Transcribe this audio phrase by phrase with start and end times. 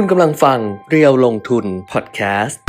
[0.00, 2.60] คุณกำลังฟังเรียวลงทุนพอดแคสต์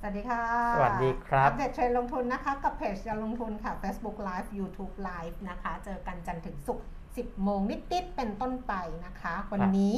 [0.00, 0.42] สวัสดีค่ะ
[0.76, 8.74] สวัสดีครับ อัปเดตเทรนด์ลงทุนนะคะ กับเพจจะลงทุนค่ะ Facebook Live YouTube Live นะคะ เจอกันจันทร์ถึงศุกร์10 โมงนิดๆเป็นต้นไป
[9.06, 9.94] นะคะ วันนี้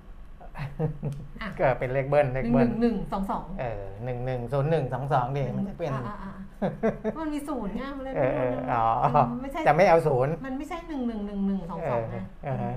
[1.59, 8.86] ก็เป็นเลขเบิ้ลเลข1เบิ้ล1 1 2 2เออหนึ่งหนึ่งศูนย์หนึ่งสองสองดิมันจะเป็นอ่าๆๆมันมีศูนย์เนี่ยมันเลยเออเอออ๋อ
[9.31, 12.75] มันไม่ใช่จะไม่เอาศูนย์มันไม่ใช่หนึ่งหนึ่งหนึ่งหนึ่งสองสองนะเออเออ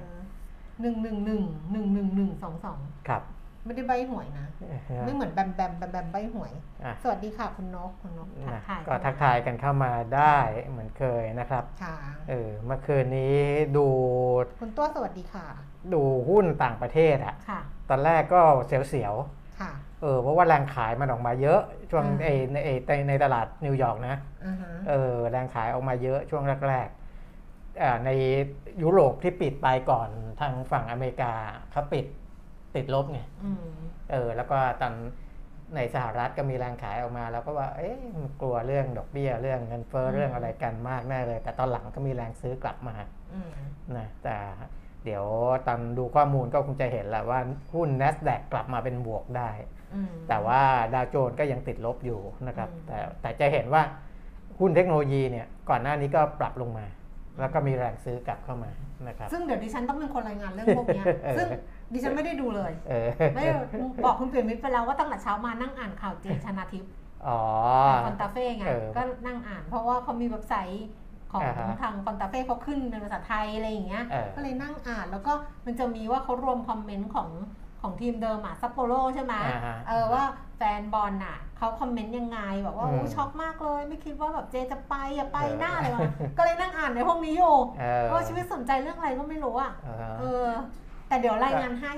[0.81, 1.43] หนึ่งหนึ่งหนึ่ง
[1.73, 2.79] หนึ่งหนึ่งหนึ่งสองสอง
[3.09, 3.23] ครับ
[3.67, 6.53] ไม่ได้ใบหวยนะเออไม่เหมือนแบมแบมแบมแบมใบหวย
[6.85, 10.37] อะสวัสดีค่ะคุณนกคุณนกทักนะทายก็ทักทายกันเข้ามาได้
[10.69, 11.97] เหมือนเคยนะครับค่ะ
[12.29, 13.37] เออเมื่อคืนนี้
[13.77, 13.87] ดู
[14.61, 15.47] คุณตัวสวัสดีค่ะ
[15.95, 17.61] ดูหุ้นต่างประเทศอะค่ะ
[17.91, 19.15] ตอนแรกก็เสียว
[19.61, 21.61] ค่ะๆเออเพราะว่าแรงขายมันออกมาเยอะ
[21.91, 28.11] ช่วงอืมไอในไอในในตลาดนิวยอร์กนะอือฮะเออแรงขายออกมาเยอะช่วงแรกๆอ่าใน
[28.83, 30.09] ยุโรปที่ปิดไปก่อน
[30.41, 31.33] ทางฝั่งอเมริกา
[31.73, 32.07] เขาปิด
[32.77, 33.65] ติดลบไงอืม
[34.11, 34.95] เออ แล้วก็ตอน
[35.77, 42.95] ในสหรัฐก็มีแรงขายออกมาแล้วก็ว่าเอ๊ะมันกลัวเรื่องดอกเบี้ยเรื่องเงินเฟ้อเรื่องอะไรกันมากแน่เลย แต่ตอนหลังก็มีแรงซื้อกลับมา
[43.35, 43.51] อืม
[43.97, 44.37] นะแต่
[45.05, 45.25] เดี๋ยว
[45.67, 47.41] ตอนดูข้อมูลก็คงจะเห็นแหละว่า
[47.75, 49.51] หุ้น NASDAQ กลับมาเป็นบวกได้
[49.95, 50.61] อืมแต่ว่า
[50.95, 53.83] ดาวโจนส์ก็ยังติดลบอยู่นะครับอืมแต่แต่จะเห็นว่า
[54.61, 56.87] หุ้นเทคโนโลยีเนี่ยก่อนหน้านี้ก็ปรับลงมา
[57.41, 58.71] แล้วก็มีแรงซื้อกลับเข้ามา
[59.09, 61.47] นะครับซึ่งเดี๋ยวดิฉันต้องเป็นคนรายงานเรื่องพวกเนี้ยเออซึ่ง
[61.93, 63.53] ดิฉันไม่ได้ดูเลยเออไม่ได้
[64.05, 66.91] บอกคุณเปลี่ยนมิตรไปแล้วว่าตั้งแต่เช้ามานั่งอ่านข่าวเจชนาทิพย์
[67.27, 67.41] อ๋อ
[68.07, 70.87] คอนตาเฟ่ไงเออก็นั่งอ่านเพราะว่าเขามีเว็บไซต์
[71.33, 75.33] ของอ่าฮะทางฟรอนตาเล่เขาขึ้นเป็นภาษาไทยอะไรอย่างเงี้ยเออก็เลยนั่งอ่านแล้วก็
[75.67, 77.29] มันจะมีว่าเขารวมคอมเมนต์ของ
[77.83, 80.25] ของทีมเดิมอะซัปโปโรใช่ไหมอ่าฮะเออว่า
[80.57, 90.47] แฟนบอลน่ะเขาคอมเมนต์ยังไงบอกว่าอืมโอ้ช็อกมากเลย ไม่คิดว่าแบบเจจะไปอย่าไปเออหน้าอะไรวะก็เลยนั่งอ่านในพวกนี้อยู่เออเพราะชีวิตสนใจเรื่องอะไรก็ไม่รู้อะเออเออ
[91.09, 91.93] แต่เดี๋ยวรายงานให้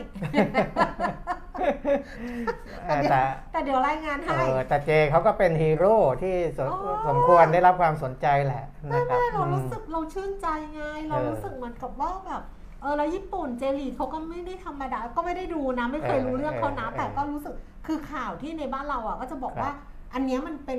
[2.87, 3.21] เออแต่
[3.53, 12.43] แต่เดี๋ยวรายงานเอให้อแต่เจเขาก็เป็นฮีโร่ที่สมอ๋อสมควรได้รับความสนใจแหละไม่นะครับไม่เราอืมรู้สึกเราชื่นใจไง เราเออรู้สึกเหมือนกับว่าแบบ
[12.81, 17.55] เออแล้วญี่ปุ่นเจลีกเขาก็ไม่ได้ธรรมดาก็ไม่ได้ดูนะ ไม่เคยเออรู้เรื่องเขานะเออแต่ก็รู้สึก
[17.87, 19.73] คือข่าวที่ในบ้านเราอะก็จะบอกครับว่า
[20.15, 20.79] อันเนี้ยมันเป็น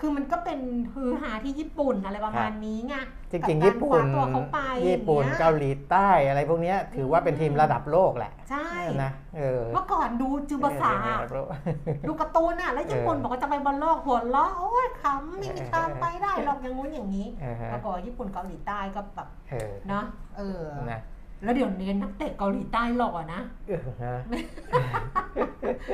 [0.00, 0.58] คือมันก็เป็น
[0.94, 2.94] ฮือฮาที่ญี่ปุ่นอะไรประมาณนี้ไง
[3.30, 4.58] จริงกับๆญี่ปุ่นการคว้าตัวเขาไป
[4.88, 8.68] ญี่ปุ่นอย่างเงี้ยเกาหลีใต้อะไรพวกเนี้ยถือว่าเป็นทีมระดับโลกแหละ ใช่
[9.02, 11.46] นะเออเมื่อก่อนดูซึบาสะเออระดับโลก
[12.08, 20.04] ดูการ์ตูนอะ แล้วญี่ปุ่นเออบอกว่าจะไปบอลโลกหัวเราะโอ้ยขำไม่มีทางเออไปได้หรอกอย่างงู้นอย่างนี้เออฮะแล้วก็ญี่ปุ่นเกาหลีใต้ก็แบบเออเนาะ
[20.36, 21.00] เออนะ
[21.42, 24.16] แล้วเดี๋ยวนี้นักเตะเกาหลีใต้หล่อนะเออฮะ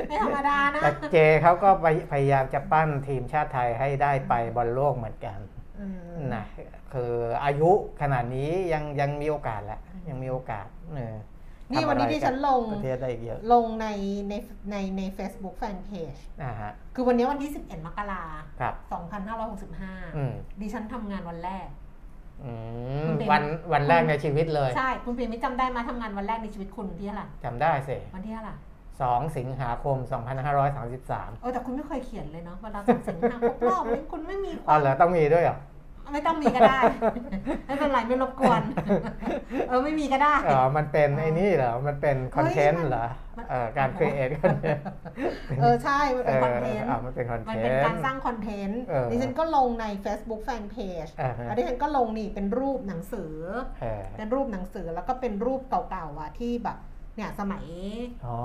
[0.07, 5.39] ไม่ธรรมดานะแต่เจเขาก็ไปพยายามจะปั้นทีมชาติไทยให้ได้ไปบอลโลกเหมือนกัน
[5.79, 5.85] อื
[6.17, 6.43] มนะ
[6.93, 7.71] คืออายุ
[8.01, 10.65] ขนาดนี้ยังยังมีโอกาสแหละยังมีโอกาส
[10.95, 11.15] เออ
[11.71, 13.87] นี่วันนี้ทำอะไรที่ฉันลงประเทศได้อีกเยอะลงใน
[14.29, 14.33] ใน
[14.71, 18.23] ในใน Facebook Fanpage อ่าฮะคือวันนี้วันที่ 11 มกรา
[18.61, 19.03] ครับคม
[20.15, 21.81] อืม2565 ดิฉันทำงานวันแรกอืคุมณเป็น
[23.31, 23.43] วัน
[23.73, 28.55] วันแรกในชีวิตเลย ใช่ คุณปีมิตรจำได้มาทำงานวันแรกในชีวิตคุณที่เท่าไหร่จำได้สิวันที่เท่าไหร่
[29.01, 29.97] สองสิงหาคม
[30.69, 35.57] 2533เออแต่คุณไม่เคยเขียนเลยเนาะเวลาส่งสิงหาครบรอบนี่คุณไม่มีคอ๋อวามเหรอต้องมีด้วยเหรอ
[36.11, 36.79] ไม่ต้องมีก็ได้
[37.67, 38.61] ไม่เป็นไรไม่รบกวน
[39.67, 44.83] เออไม่มีก็ได้อ๋อมันเป็นไอ้นี่เหรอ มันเป็นคอนเทนเฮ้ต์ยมันเหรอมันเออการครีเอทคอนเทนต์
[45.61, 53.33] เออใช่ มันเป็นคอนเทนต์อ่ามันเป็นคอนมันเทเป็นนการต์สร้างคอนเทนต์เออดิฉันก็ลงใน Facebook Fanpage อ่าฮะแล้วดิฉันก็ลงนี่เป็นรูปหนังสือ
[53.81, 56.79] เออเป็นรูปหนังสือแล้วก็เป็นรูปเก่าๆอะที่แบบ
[57.15, 57.65] เนี่ยสมัย
[58.25, 58.37] อ๋อ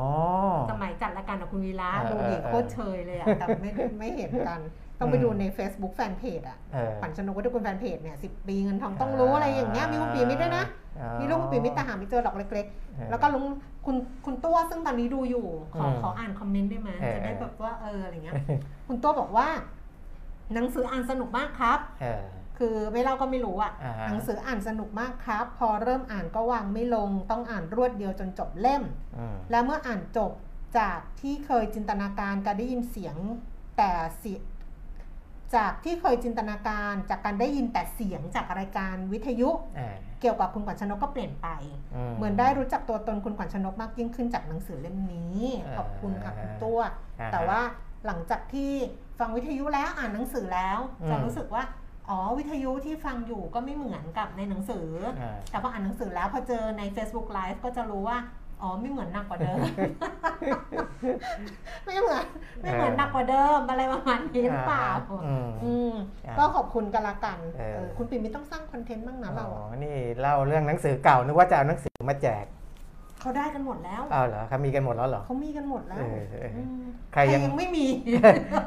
[0.70, 4.60] สมัยจัดรายการกับคุณวีระเออดูดิเออโคตรเชยเลยอะแต่ไม่ไม่เห็นกัน
[4.98, 10.64] ต้องไปดูใน Facebook Fanpage อะเออขวัญชนกวัฒนกุลแฟนเพจเนี่ยสิปีเงินทองต้องรู้อะไรอย่างเงี้ยมีคุณปีมิตรด้วยนะ
[10.98, 13.44] อ๋อมีรูปคุณปีมิตรแต่หาไม่เจอหรอกเล็กเออๆแล้วก็ลุง
[13.86, 18.34] คุณคุณตัวซึ่งตอนนี้ดูอยู่ ขออืมขออ่านคอมเมนต์ได้ไหมเออจะได้แบบว่าเอออะไรเงี้ย
[18.86, 19.48] คุณตัวบอกว่า
[20.54, 22.22] หนังสืออ่านสนุกมากครับเออ
[22.58, 28.82] คือไม่เล่าก็ไม่รู้อะอ่าฮะหนังสืออ่านสนุกมากครับ พอเริ่มอ่านก็วางไม่ลง ต้องอ่านรวดเดียวจนจบเล่ม
[29.18, 30.32] อืมและเมื่ออ่านจบ
[30.78, 33.16] จากที่เคยจินตนาการการได้ยินเสียง
[33.76, 34.38] แต่เสีย
[35.56, 41.48] จากที่เคยจินตนาการจากการได้ยินแต่เสียงจากรายการวิทยุอ่าเกี่ยวกับคุณขวัญชนกก็เปลี่ยนไป
[42.16, 46.78] เหมือนได้รู้จักตัวตนคุณขวัญชนกมากยิ่งขึ้นจากหนังสือเล่มนี้อ่าขอบคุณค่ะคุณตัว
[47.20, 47.60] อ่าแต่ว่า
[48.06, 48.72] หลังจากที่
[49.18, 51.62] ฟังวิทยุแล้วอ่านหนังสือแล้วอืมจะรู้สึกว่า
[52.08, 54.88] อ๋อวิทยุที่ฟังอยู่ก็ไม่เหมือนกับในหนังสือ
[55.20, 58.18] อ่าแต่พออ่านหนังสือแล้วพอเจอใน Facebook Live ก็จะรู้ว่า
[58.62, 59.58] อ๋อไม่เหมือนหนักกว่าเดิม
[61.84, 62.24] ไม่เหมือน
[62.60, 64.86] ไม่เหมือนหนักกว่าเดิมอะไรประมาณนี้หรือเปล่า
[65.26, 65.92] อืมอืม
[66.26, 72.44] อ่าก็ขอบคุณกันละกันเออเออคุณปิ่นไม่ต้องสร้างคอนเทนต์บ้างนะเราอ๋ออะนี่เล่าเรื่องหนังสือเก่านึกว่าจะเอาหนังสือมาแจก
[73.20, 76.82] เขาได้กันหมดแล้วอ้าวเหรอครับมีกันหมดแล้วเหรอเขามีกันหมดแล้วเออเอออืม
[77.14, 77.86] ใครยังไม่มี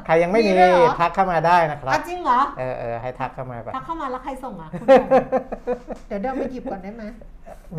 [0.06, 5.06] ใครยังไม่มีมีด้วยเหรอทักเข้ามาได้นะครับอะจริงเหรอเออเออให้ทักเข้ามาก่อนถ้าเข้ามาแล้วใครส่งอะคุณส่ง
[6.08, 7.04] เดี๋ยวเดินไปหยิบก่อนได้ไหม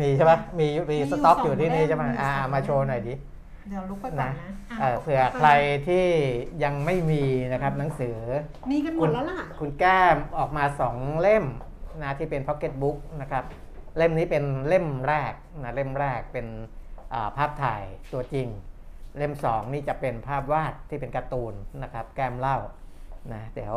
[0.00, 3.14] มีใช่ปะมีมีมีอยู่สต็อกสองอยู่ที่นี่ใช่ไหมเล่มมีอ่าสองมาโชว์เล่มหน่อยดิ
[3.68, 5.48] เดี๋ยวลุกไปก่อนนะเออเผื่อใคร
[5.88, 6.04] ที่
[6.64, 7.22] ยังไม่มี
[7.52, 8.18] นะครับหนังสือ
[8.70, 11.44] มีกันหมดแล้วล่ะ คุณแก้มออกมาสองเล่ม
[12.02, 13.44] นะที่เป็นพ็อกเก็ตบุ๊กนะครับ
[13.96, 16.46] เล่มนี้เป็นเล่มแรกนะเล่มแรกเป็น
[17.14, 17.82] อ่าภาพถ่าย
[18.12, 18.48] ตัวจริง
[19.18, 22.58] เล่มสองนี่จะเป็นภาพวาดที่เป็นการ์ตูนนะครับแก้มเล่า
[23.34, 23.76] นะเดี๋ยว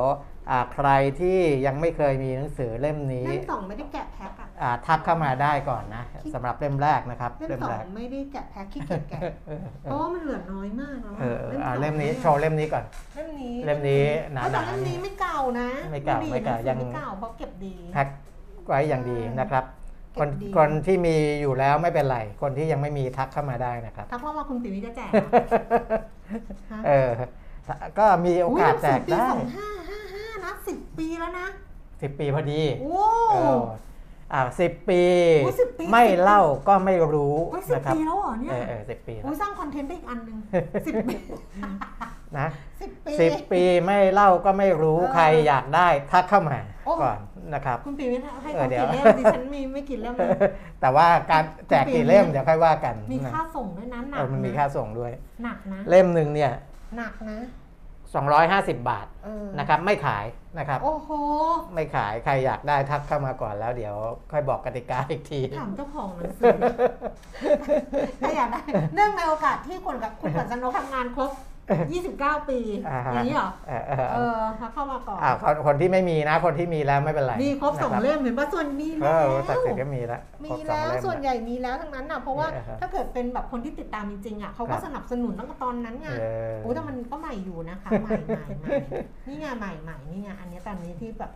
[0.50, 6.04] อ่าใครที่ยังไม่เคยมีหนังสือเล่มนี้เล่มสองไม่ได้แกะแพ็คอะอ่าทักเข้ามาได้ก่อนนะ
[6.34, 12.84] สำหรับเล่มแรกนะครับเล่มสอแรงกไม่ได้แกะแพ็คขี้เกียจแกะเออเอเพอราะว่ามันเหลือน้อยมากแล้วอะเออเอออ่าสองเล่มนี้ยโชว์เล่มนี้ก่อน
[13.16, 18.08] เล่มนี้เล่มนี้หนาๆเอ้ยแต่เล่มนี้ไม่เก่านะ ไม่เก่าดีไม่เก่าหนังสือยังไม่เก่าเพราะเก็บดีแพ็ค
[18.68, 19.66] ไว้อย่างดีนะครับ
[20.20, 25.10] คนเก็บดีคนที่มีอยู่แล้วไม่เป็นไร คนที่ยังไม่มีทักเข้ามาได้นะครับถ้าพ่อมาคุณติ๋วจะแจก
[26.72, 27.12] ฮะเออ
[28.00, 31.48] ก็มีโอกาสแจกได้สองห้าห้าห้านะสิบปีแล้วนะ
[32.02, 35.02] สิบปีพอดี โอ้เอออ่าสิบปี
[35.44, 40.38] โอ้10ปี ไม่เล่าก็ไม่รู้โอ้ยสิบนะครับปีแล้วเหรอเนี่ยเออเออสิบปีโอ้ยสร้างคอนเทนต์ได้อีกอันหนึ่ง
[40.88, 41.16] สิบปี
[42.40, 42.48] นะ
[42.82, 47.20] สิบปี สิบปีไม่เล่าก็ไม่รู้เออใครอยากได้ทักเข้ามาโอ้ ก่อน
[47.54, 50.30] นะครับ คุณปีไม่ให้เอเขาอเดี๋ยวกี่เล่มดิฉันมีไม่กี่เล่มเลย
[50.82, 55.12] แต่ว่าการแจกกี่เล่มคุณปีเดี๋ยวค่อยว่ากันมีนะค่าส่งด้วยนะหนัเอกอมันมีนะค่าส่งด้วย
[55.44, 56.52] หนักนะ เล่มหนึ่งเนี่ย
[56.98, 57.38] หนักนะ
[58.16, 60.26] 250 บาทเออนะครับไม่ขาย
[60.58, 61.10] นะครับ โอ้โห
[61.74, 63.96] ไม่ขายใครอยากได้ทักเข้ามาก่อนแล้วเดี๋ยว
[64.32, 66.58] ค่อยบอกกติกาอีกที ถามเจ้าของหนังสือ
[68.22, 68.62] ถ้าอยากได้
[68.96, 71.32] เนื่องในโอกาสที่คุณกับคุณขวัญชนกทำงานครบ
[71.70, 72.60] 29 ปี
[72.90, 88.70] อ่าฮะ อย่างนี้เหรอ เออเออเอเอออทักเข้ามาก่อน อ่าคนคนที่ไม่มีนะ คนที่มีแล้วไม่เป็นไรมีครบสองนะเล่มเห็นป่ะส่วนมีเอแล้วอศักดิ์สิทธิ์ก็มีแล้วมีครบสองแล้วเล่มส่วนใหญ่มีแล้วทั้งนั้นน่ะเพราะว่าเออฮะถ้าเกิดเป็นแบบคนที่ติดตามจริงๆอะเขาครัก็บสนับสนุนตั้งแต่ตอนนั้นไงเออ โอ้แต่มันก็ใหม่อยู่นะคะใหม่ใหม่ใหม่
[89.28, 91.32] นี่ไงใหม่ใหม่นี่ไงอันนี้ตอนนี้ที่แบบ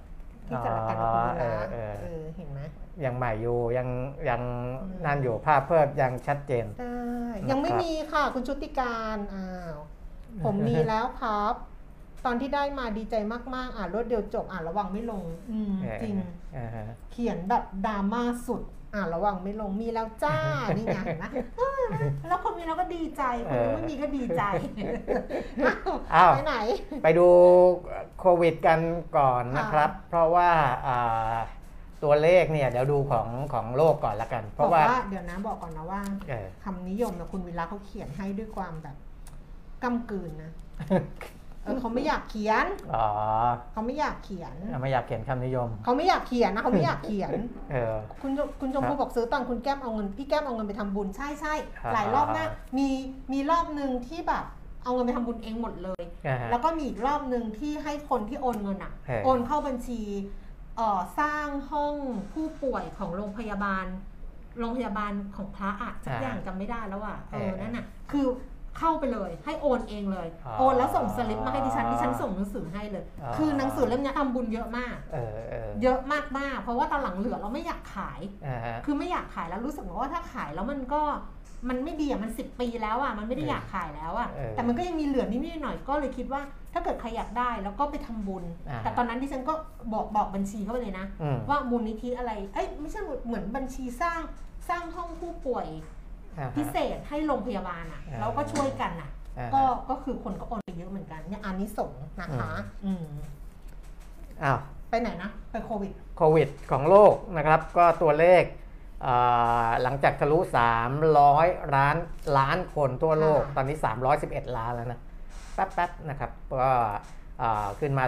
[0.48, 2.60] ที่จัดรายการกับคุณเอละอเออ เออเห็นไหม
[3.06, 3.88] ยังใหม่อยู่ยัง
[4.30, 4.42] ยัง
[4.82, 6.96] อืม นั่นอยู่ภาพเพิ่มยังชัดเจนใช่
[7.50, 9.76] ยังไม่มีค่ะคุณชุติการอ้าว
[10.44, 11.54] ผมมีแล้วครับ
[12.26, 13.16] ตอนที่ได้มาดีใจ
[13.56, 16.16] มากๆ อ่านรวดเดียวจบอ่านระวังไม่ลง อืมเออจริง
[16.54, 18.62] เออฮะเขียนแบบดราม่าสุด
[18.96, 20.38] อ่านระวังไม่ลงมีแล้วจ้า
[20.78, 21.26] นี่ไงเห็นไหม
[21.58, 21.84] เออ
[22.28, 24.44] แล้วคนมีเราก็ดีใจคนไม่มีก็ดีใจ
[26.16, 26.56] อ้าวไปไหน
[27.04, 27.28] ไปดู
[28.20, 28.80] โควิดกัน
[29.18, 30.50] ก่อนนะครับ เพราะว่า
[30.88, 31.36] อ่า
[32.04, 38.96] ตัวเลขเนี่ยเดี๋ยวดูของของโลกก่อนละกัน เพบอกราะว่าว่าเดี๋ยวนะบอกก่อนนะว่าเออคำนิยมเนี่ยคุณวิระเขาเขียนให้ด้วยความแบบ
[39.84, 40.52] กำกืนนะ
[41.64, 43.08] เออเขาไม่อยากเขียนอ๋อ
[43.72, 47.32] เขาไม่อยากเขียนไม่อยากเขียนคำนิยม เขาไม่อยากเขียนนะเขาไม่อยากเขียน
[47.72, 51.54] เออ คุณชมคุณชมครัพูบบอกซื้อตอนคุณแก้มเอาเงินพี่แก้มเอาเงินไปทำบุญใช่ใช่
[51.86, 52.88] อ่าหลายรอบมากมี
[53.34, 54.46] มีรอบหนึ่งที่แบบ
[54.84, 60.02] เอาเงินไปทำบุญเองหมดเลยอ่าฮะแล้วก็มีอีกรอบหนึ่งที่ให้คนที่โอนเงินอะเออโอนเข้าบัญชี
[60.78, 61.96] เอ่อสร้างห้อง
[62.34, 63.86] ผู้ป่วยของโรงพยาบาล
[64.60, 68.26] โรงพยาบาลของพระอะสักอย่างจำไม่ได้แล้วอะเออนั่นน่ะ คือ
[68.78, 76.00] เข้าไปเลย ให้โอนเองเลยอ๋อโอนแล้วส่งสลิปมาให้ดิฉันดิฉันส่งหนังสือให้เลยอ๋อคือหนังสือเล่มเนี้ยทำบุญเยอะมากเออเออเยอะ
[76.38, 81.02] มากๆเพราะว่าตอนหลังเหลือเราไม่อยากขายอ่าฮะคือไม่อยากขายแล้วรู้สึกว่าถ้าขายแล้วมันก็
[81.70, 86.42] มันไม่ดีอะมันสิปีแล้วอะมันไม่ได้อยากขายแล้วอะเออแต่มันก็ยังมีเหลือนิดๆหน่อยๆก็เลยคิดว่า
[86.74, 89.54] ถ้าเกิดใครอยากได้แล้วก็ไปทำบุญอ่าแต่ตอนนั้นดิฉันก็
[89.94, 94.22] บอกบอกบัญชีเข้าไปเลยนะอืมว่ามูลนิธิอะไรเอ้ยไม่ใช่เหมือนบัญชีสร้าง
[94.70, 96.01] สร้างห้องผู้ป่วยอ่าฮะ
[96.58, 102.52] พิเศษให้โรงพยาบาลอะอ่าแล้วก็ช่วยกันอะอ่าฮะก็ก็คือคนก็โอนไปเยอะเหมือนกันเนี่ยอันนี้ส่งส์นะคะ
[102.86, 103.06] อืม
[104.44, 104.60] อ้าว
[104.90, 108.44] ไปไหนนะ ไปโควิดโควิดของโลกนะครับ ก็ตัวเลข
[109.06, 110.38] อ่าหลังจากทะลุ
[111.06, 111.98] 300 ล้าน
[112.38, 113.78] ล้านคนทั่วโลกค่ะตอนนี้
[114.18, 115.00] 311 ล้านแล้วนะ
[115.54, 116.72] แป๊บๆนะครับก็
[117.42, 118.06] อ่าขึ้นมา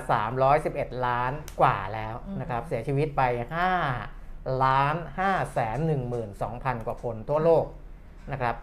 [0.51, 3.21] 311 ล้านกว่าแล้วนะครับ เสียชีวิตไป
[3.91, 5.77] 5 ล้าน5แสน
[6.31, 7.65] 12,000 กว่าคนทั่วโลก
[8.31, 8.55] นะครับ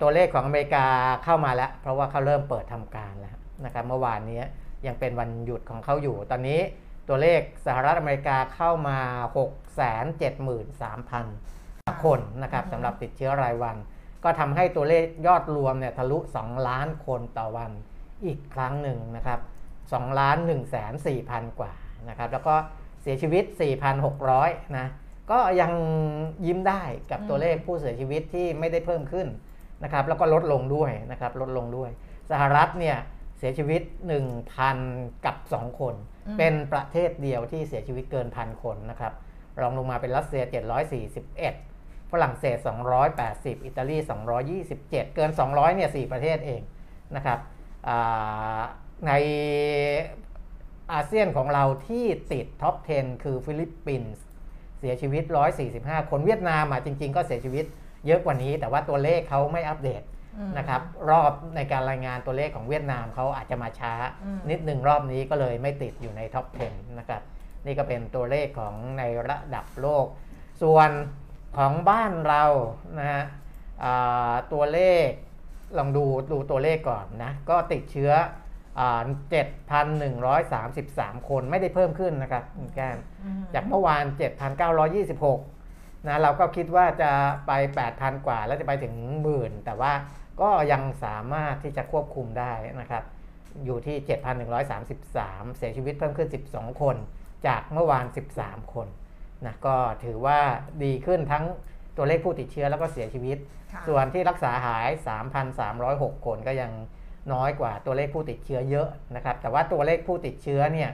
[0.00, 0.86] ตัวเลขของอเมริกา
[1.24, 4.42] เข้ามาแล้ว เพราะว่าเขาเริ่มเปิดทำการแล้วนะครับเมื่อวานนี้
[4.86, 6.60] ยังเป็นวันหยุดของเขาอยู่ ตอนนี้
[7.08, 8.98] ตัวเลขสหรัฐอเมริกาเข้ามา
[11.08, 13.76] 673,000 คนนะครับสำหรับติดเชื้อรายวัน
[14.24, 17.70] ก็ทำให้ตัวเลขยอดรวมเนี่ยทะลุ 2 ล้านคนต่อวัน
[18.24, 19.40] อีกครั้งหนึ่งนะครับ
[19.80, 21.72] 2ล้าน1แสน4พันกว่า
[22.08, 22.54] นะครับแล้วก็
[23.02, 23.44] เสียชีวิต
[24.10, 24.86] 4,600 นะ
[25.30, 25.72] ก็ยัง
[26.46, 29.28] ยิ้มได้กับตัวเลขผู้เสียชีวิตที่ไม่ได้เพิ่มขึ้น
[29.84, 31.90] นะครับแล้วก็ลดลงด้วยนะครับลดลงด้วย
[32.30, 32.96] สหรัฐเนี่ย
[33.38, 33.82] เสียชีวิต
[34.52, 35.94] 1,000 กับ 2 คน
[36.26, 39.12] อืมเป็นประเทศเดียวที่เสียชีวิตเกินพันคนนะครับ
[39.60, 40.42] รองลงมาเป็นรัสเซีย
[41.08, 42.56] 741 ฝรั่งเศส
[43.16, 43.96] 280 อิตาลี
[44.56, 46.60] 227 เกิน 200 เนี่ย 4 ประเทศเอง
[47.16, 47.38] นะครับ
[47.88, 48.60] อ่า
[49.06, 49.12] ใน
[50.92, 54.22] อาเซียนของเราที่ติดท็อป 10 คือฟิลิปปินส์
[54.78, 55.24] เสียชีวิต
[55.66, 57.64] 145 คนเวียดนามอะจริง ๆ ก็เสียชีวิต
[58.06, 60.02] เยอะกว่านี้ แต่ว่าตัวเลขเขาไม่อัปเดต
[60.36, 63.94] อืมนะครับรอบในการรายงานตัวเลขของเวียดนามเขาอาจจะมาช้า
[64.24, 67.22] อืมนิดหนึ่งรอบนี้ก็เลยไม่ติดอยู่ในท็อป 10 นะครับ
[67.66, 70.06] นี่ก็เป็นตัวเลขของในระดับโลก
[70.62, 70.90] ส่วน
[71.56, 72.44] ของบ้านเรา
[72.98, 73.24] นะฮะ
[73.84, 75.08] อ่าตัวเลข
[75.78, 78.47] ลองดูดูตัวเลขก่อนนะ ก็ติดเชื้ออ่า
[78.78, 84.04] 7,133 คนไม่ได้เพิ่มขึ้นนะครับคุณแก้มอืมจากเมื่อวาน
[85.26, 87.10] 7,926นะเราก็คิดว่าจะ
[87.46, 87.52] ไป
[87.88, 89.92] 8,000 กว่า แล้วจะไปถึงหมื่น แต่ว่า
[90.40, 93.04] ก็ยังสามารถที่จะควบคุมได้นะครับ
[93.64, 93.96] อยู่ที่
[94.56, 96.96] 7,133 เสียชีวิตเพิ่มขึ้น 12 คน
[97.46, 98.04] จากเมื่อวาน
[98.38, 98.88] 13 คน
[99.44, 100.38] นะก็ถือว่า
[100.84, 101.44] ดีขึ้นทั้ง
[101.96, 103.38] ตัวเลขผู้ติดเชื้อแล้วก็เสียชีวิต
[103.72, 104.88] ค่ะส่วนที่รักษาหาย
[105.58, 106.70] 3,306 คนก็ยัง
[107.32, 110.90] น้อยกว่าตัวเลขผู้ติดเชื้อเยอะนะครับ แต่ว่าตัวเลขผู้ติดเชื้อเนี่ย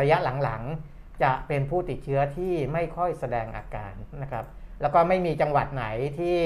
[0.00, 3.92] ระยะหลังๆจะเป็นผู้ติดเชื้อที่ไม่ค่อยแสดงอาการ
[4.22, 4.44] นะครับ
[4.80, 5.86] แล้วก็ไม่มีจังหวัดไหน
[6.18, 6.38] ที่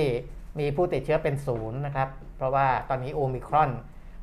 [0.60, 3.70] มีผู้ติดเชื้อเป็นศูนย์นะครับ เพราะว่าตอนนี้โอมิครอน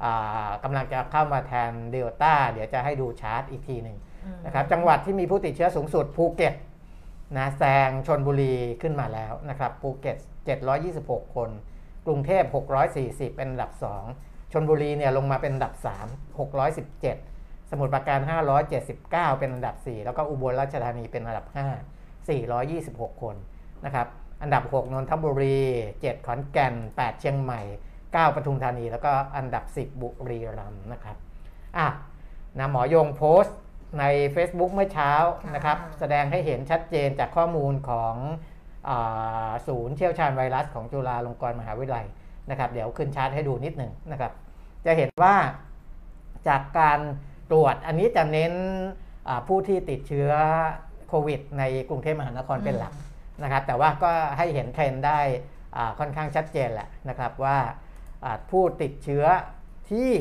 [0.03, 6.53] อ่ากำลังจะเข้ามาแทนเดลต้าเดี๋ยวจะให้ดูชาร์ตอีกทีหนึ่งอืมนะครับ จังหวัดที่มีผู้ติดเชื้อสูงสุดภูเก็ต
[7.37, 10.17] นะแซงชนบุรีขึ้นมาแล้วนะครับภูเก็ต
[10.75, 11.49] 726 คน
[12.05, 12.43] กรุงเทพ
[12.91, 13.71] 640 เป็นอันดับ
[14.03, 15.73] 2 ชนบุรีเนี่ยลงมาเป็นอันดับ
[16.05, 18.19] 3 617 สมุทรปราการ
[18.79, 22.27] 579 เป็นอันดับ 4 แล้วก็อุบลราชธานีเป็นอันดับ 5
[23.13, 23.35] 426 คน
[23.85, 24.07] นะครับ
[24.41, 25.59] อันดับ 6 นนทบุรี
[25.97, 27.61] 7 ขอนแก่น 8 เชียงใหม่
[27.99, 31.17] 9 ปทุมธานี แล้วก็อันดับ 10 บุรีรัมย์นะครับ
[31.77, 31.87] อะ
[32.57, 33.57] นะหมอยงโพสต์
[33.99, 34.03] ใน
[34.35, 35.11] Facebook เมื่อเช้า
[35.43, 38.15] ค่ะนะครับ แสดงให้เห็นชัดเจนจากข้อมูลของ
[38.89, 42.05] อาศูนย์เชี่ยวชาญไวรัสของจุฬาลงกรณ์มหาวิทยาลัย
[42.49, 44.31] นะครับเดี๋ยวขึ้นชาร์ตให้ดูนิดหนึ่งนะครับ
[44.85, 45.35] จะเห็นว่า
[46.47, 46.99] จากการ
[47.51, 48.53] ตรวจอันนี้จะเน้น
[49.27, 50.31] อ่าผู้ที่ติดเชื้อ
[51.07, 52.93] โควิด ในกรุงเทพมหานครเป็นหลัก
[53.43, 55.19] นะครับ แต่ว่าก็ให้เห็นเทรนด์ได้
[55.75, 57.57] อ่าค่อนข้างชัดเจนแหละนะครับว่า
[58.23, 59.25] อ่าผู้ติดเชื้อ
[59.89, 60.11] ที่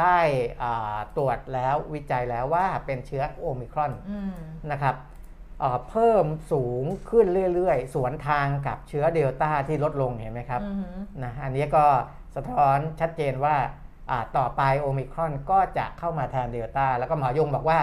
[0.00, 0.18] ได้
[0.62, 4.32] อ่าตรวจแล้ววิจัยแล้วว่าเป็นเชื้อโอมิครอนอืม
[4.72, 4.94] นะครับ
[5.60, 10.84] เอ่อเพิ่มสูงขึ้นเรื่อยๆ สวนทางกับเชื้อเดลต้าที่ลดลงเห็นไหมครับอืม
[11.24, 11.84] นะอันนี้ก็
[12.36, 13.56] สะท้อนชัดเจนว่า
[14.10, 17.80] อ่าต่อไปโอมิครอนก็จะเข้ามาแทนเดลต้าแล้วก็หมอยงบอกว่า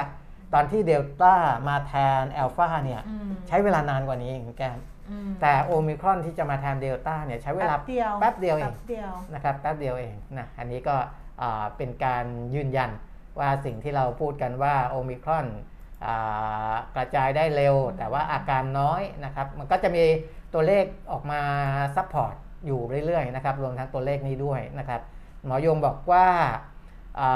[0.54, 1.34] ตอนที่เดลต้า
[1.68, 10.96] มาแทนแอลฟาเนี่ยอืมใช้เวลานานกว่านี้เองแก้มอืมแต่โอมิครอนที่จะมาแทนเดลต้าเนี่ยใช้เวลาแป๊บเดียวแป๊บเดียวเองแป๊บเดียวนะครับแป๊บเดียวเองนะอันนี้ก็
[11.42, 12.26] อ่าเป็นการ
[12.56, 12.92] ยืนยัน
[13.40, 15.73] ว่าสิ่งที่เราพูดกันว่าโอมิครอนอ่า
[16.96, 20.04] กระจายได้เร็ว แต่ว่าอาการน้อยนะครับ มันก็จะมี
[20.54, 21.42] ตัวเลขออกมา
[21.96, 25.02] support อยู่เรื่อยๆนะครับรวมทั้งตัวเลขนี้ด้วยนะครับ
[25.46, 26.28] หมอยงบอกว่า
[27.20, 27.30] อ่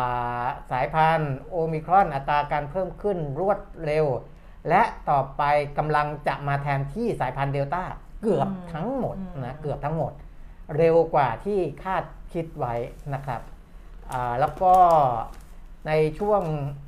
[0.43, 4.05] าสายพันธุ์โอมิครอนอัตราการเพิ่มขึ้นรวดเร็ว
[4.69, 5.43] และต่อไป
[5.77, 7.83] กำลังจะมาแทนที่สายพันธุ์เดลต้า
[8.21, 10.11] เกือบอืมทั้งหมดอืมนะเกือบทั้งหมด
[10.77, 12.75] เร็วกว่าที่คาดคิดไว้
[13.13, 13.41] นะครับ
[14.11, 14.73] อ่าแล้วก็
[15.87, 16.86] ในช่วงอ่า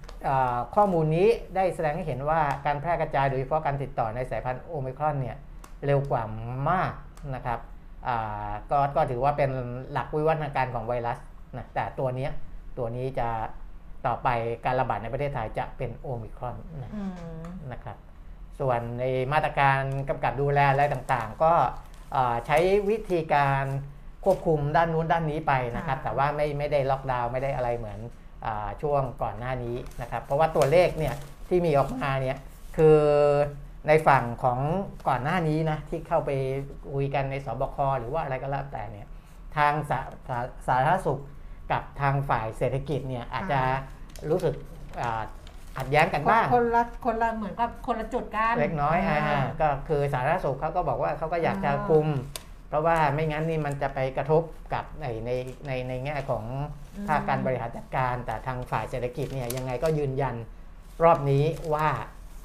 [0.76, 5.38] ข้อมูลนี้ได้แสดงให้เห็นว่าการแพร่กระจายโดยเฉพาะการติดต่อในสายพันธุ์โอมิครอนเนี่ย
[5.86, 6.24] เร็วกว่า
[6.70, 6.94] มาก
[7.36, 7.60] นะครับ
[8.08, 9.52] อ่าก็ก็ถือว่าเป็น
[9.92, 11.18] หลักวิวัฒนาการของไวรัส
[11.58, 12.32] นะแต่ตัวเนี้ย
[12.78, 13.30] ตัวนี้จะ
[14.08, 14.30] ต่อไป
[14.66, 17.98] การระบาดในประเทศไทยจะเป็นโอมิครอนนะอืมนะครับ
[18.60, 21.54] ส่วนในมาตรการกำกับดูแลอะไรต่างๆ ก็
[22.14, 22.58] เอ่อใช้
[22.90, 23.66] วิธีการ
[24.26, 28.29] ควบคุมด้านนู้นด้านนี้ไปนะครับค่ะแต่ว่าไม่ไม่ได้ล็อกดาวน์ไม่ได้อะไรเหมือนอา
[28.82, 31.16] ช่วงก่อนหน้านี้นะครับ เพราะว่าตัวเลขเนี่ย
[31.50, 32.38] ที่มีออกมาเนี่ย
[32.78, 32.98] คือ
[33.88, 34.60] ในฝั่งของ
[35.08, 36.32] ก่อนหน้านี้นะที่เข้าไป
[36.94, 39.08] คุยกันในสบคหรือว่าอะไรก็แล้วแต่เนี่ย
[39.58, 41.20] ทางสาสาสาธารณสุข
[41.72, 43.62] กับทางฝ่ายเศรษฐกิจเนี่ยอาจจะ
[44.30, 44.54] รู้สึก
[45.02, 45.22] อ่า
[45.78, 52.08] ขัดแย้งกันบ้างคนละคนละเหมือนกับคนละจุดกันเล็กน้อยอ่าาก็คือสาธารณสุขเขาก็บอกว่าเขาก็อยากจะอ่าคุม
[52.70, 54.44] เพราะว่าไม่งั้นนี่มันจะไปกระทบ
[54.74, 55.32] กับในใน
[55.68, 56.44] ในในแง่ของ
[57.08, 60.36] ภาคการบริหารจัดการ แต่ทางฝ่ายเศรษฐกิจเนี่ยยังไงก็ยืนยัน
[61.04, 61.88] รอบนี้ว่า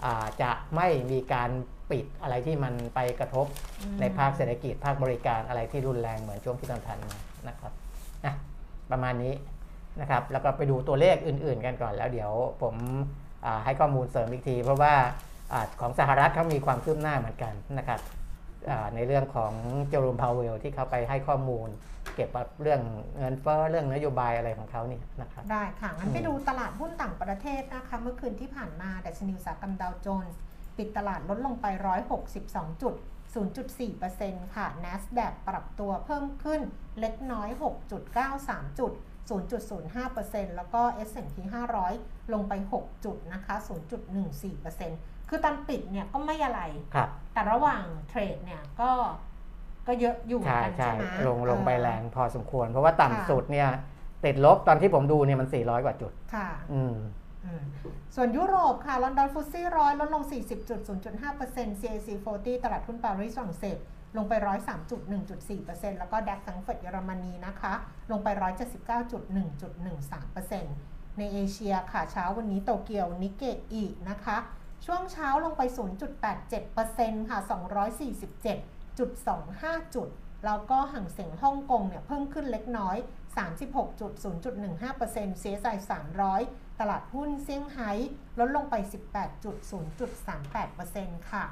[0.05, 1.51] อ่าจะไม่มีการ
[1.91, 3.47] ปิดอะไรที่มันไปกระทบ
[3.81, 7.17] อืมในภาคเศรษฐกิจภาคบริการอะไรที่รุนแรงเหมือนช่วงที่ผ่านๆมา
[7.49, 7.73] นะครับ
[8.25, 8.35] อะ
[8.91, 9.35] ประมาณนี้
[10.01, 12.33] นะครับ แล้วก็ไปดูตัวเลขอื่น ๆ กันก่อนแล้วเดี๋ยว
[12.63, 12.75] ผม
[13.47, 14.95] อ่าให้ข้อมูลเสริมอีกที เพราะว่า
[15.53, 18.24] อาของสหรัฐเขามีความคืบหน้าเหมือนกันนะครับอ่า
[18.95, 19.53] ในเรื่องของ
[19.89, 21.69] เจอรูมพาวเวลที่เขาไปให้ข้อมูล
[22.15, 22.81] เกี่ยวกับเรื่อง
[23.19, 30.41] เงินเฟ้อเรื่องนโยบายอะไรของเขาเนี่ยนะครับได้ค่ะ งั้นไปอืมดูตลาดหุ้นต่างประเทศนะคะเมื่อคืนที่ผ่านมาดัชนีอุตสาหกรรมดาวโจนส์
[30.77, 31.67] ปิดตลาดลดลงไป
[32.25, 32.95] 162 จุด
[33.75, 36.61] 0.4%ค่ะ NASDAQ ปรับตัวเพิ่มขึ้น
[37.01, 37.49] เล็กน้อย
[38.15, 38.93] 6.93 จุด
[39.69, 41.37] 0.05%แล้วก็ S&P
[41.85, 43.55] 500 ลงไป 6 จุดนะคะ
[44.39, 46.61] 0.14% คือตอนปิดเนี่ยก็ไม่อะไร
[46.95, 48.91] ครับ แต่ระหว่างเทรดเนี่ยก็
[49.87, 53.69] ก็เยอะอยู่เหมือใช่นกันใช่ใช่ไหมลงลงไปเออแรงพอสมควร เพราะว่าต่ำค่ะสุดเนี่ย
[54.25, 56.97] ติดลบตอนที่ผมดูเนี่ยมัน 400 กว่าจุด ค่ะ อืม
[57.45, 57.63] อืม
[58.17, 60.23] ส่วนยุโรปค่ะ ลอนดอนฟุตซี่ร้อยลดลง
[60.83, 63.79] 40.0.5% CAC 40 ตลาดหุ้นปารีสฝรั่งเศส
[64.17, 64.33] ลงไป
[64.97, 67.73] 103.1.4%แล้วก็ดัคสังเฟิร์ตเยอรมนีนะคะ
[68.11, 68.29] ลงไป
[69.75, 74.37] 179.1.13%ในเอเชียค่ะเช้าวันนี้โตเกียวนิเกอีนะคะ
[74.85, 75.63] ช่วงเช้าลงไป
[76.47, 77.39] 0.87%ค่ะ
[78.57, 80.09] 247.25 จุด
[80.47, 82.97] แล้วก็ห่างเสียงฮ่องกงเนี่ยเพิ่มขึ้นเล็กน้อย
[83.39, 85.77] 36.0.15% CSI
[86.29, 87.91] 300 ตลาดหุ้นเซี่ยงไฮ้
[88.39, 88.75] ลดลงไป
[90.43, 91.45] 18.0.38%ค่ะ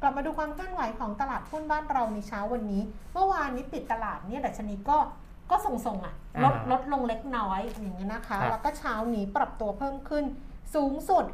[0.00, 4.98] กลับมาดูความเคลื่อนไหวของตลาดหุ้นบ้านเราในเช้าวันนี้ เมื่อวานนี้ปิดตลาดเนี่ยดัชนีก็
[5.50, 10.24] ก็ทรงๆอะลดอ่าลดลงเล็กน้อยอย่างเงี้ยนะคะครับแล้วก็เช้านี้ปรับตัวเพิ่มขึ้น
[10.74, 11.24] สูงสุด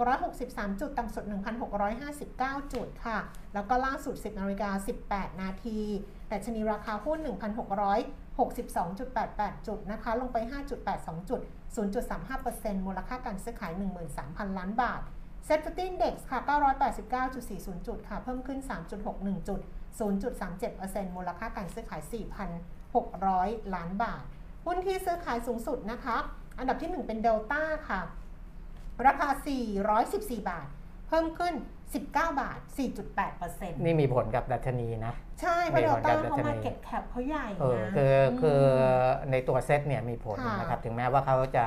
[0.00, 1.24] 1,663 จุด ต่ำสุด
[1.98, 3.18] 1,659 จุดค่ะ
[3.54, 4.70] แล้วก็ล่าสุด 10นาฬิกา
[5.06, 5.80] 18 นาที
[6.28, 10.36] แต่ชนีราคาหุ้น 1,662.88 จุดนะคะ ลงไป
[10.84, 11.40] 5.82 จุด
[12.14, 13.72] 0.35%มูลค่าการซื้อขาย
[14.14, 15.00] 13,000 ล้านบาท
[15.46, 16.40] เซ็ตฟิ Index ค่ะ
[17.12, 18.58] 989.40 จุดค่ะ เพิ่มขึ้น
[19.04, 19.60] 3.61 จุด
[20.38, 22.02] 0.37%มูลค่าการซื้อขาย
[22.88, 24.22] 4,600 ล้านบาท
[24.66, 26.16] หุ้นที่ซื้อขายสูงสุดนะคะ
[26.58, 28.00] อันดับที่ 1 เป็นเดลต้าค่ะ
[29.06, 29.28] ราคา
[29.88, 30.66] 414 บาท
[31.08, 31.54] เพิ่มขึ้น
[31.96, 32.06] 19
[32.40, 32.58] บาท
[33.18, 41.64] 4.8%นี่มีผลกับดัชนีนะ ใช่เพราะมีเดผลลต้ากับเขาดัชนีมาเก็ตแคปเขาใหญ่เออนะคือคือมในตัวเซตเนี่ยมีผลค่ะนะครับถึงแม้ว่าเขาจะ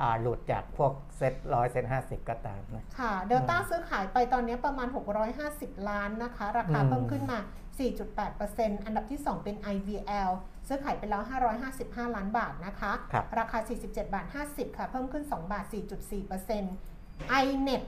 [0.00, 4.88] อ่าหลุดจากพวกเซตร้อยเซตห้าสิบก็ตามนะค่ะเดลต้าซื้อขายไปตอนนี้ประมาณ
[5.38, 7.38] 650 ล้านนะคะ ราคาอืมเพิ่มขึ้นมา
[8.12, 10.30] 4.8%อันดับที่ 2 เป็น IVL
[10.68, 11.22] ซื้อขายไปแล้ว
[11.68, 15.64] 555 ล้านบาทนะคะครับราคา 47 บาท 50 ค่ะ เพิ่มขึ้น 2 บาท
[16.50, 17.82] 4.4% iNet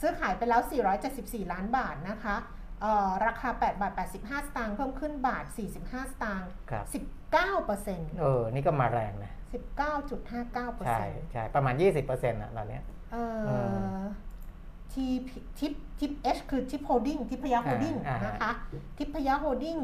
[0.00, 0.60] ซื้อขายไปแล้ว
[1.06, 2.36] 474 ล้านบาทนะคะ
[2.80, 5.44] เอ่อราคา 8 บาท 85 สตางค์เพิ่มขึ้นบาท
[5.76, 6.84] 45 สตางค์ครับ
[7.52, 9.32] 19%เออ นี่ก็มาแรงนะ
[10.06, 11.74] 19.59%ใช่ใช่ประมาณ
[12.08, 13.56] 20%อะตอนเนี้ยเอ่อื
[14.00, 14.04] อ
[14.92, 15.06] ที
[15.58, 18.50] ทิปทิปเอชคือทิป holding ทิพย holding อ่าอ่านนะคะ
[18.98, 19.76] ทิพยาโฮดดิ้ง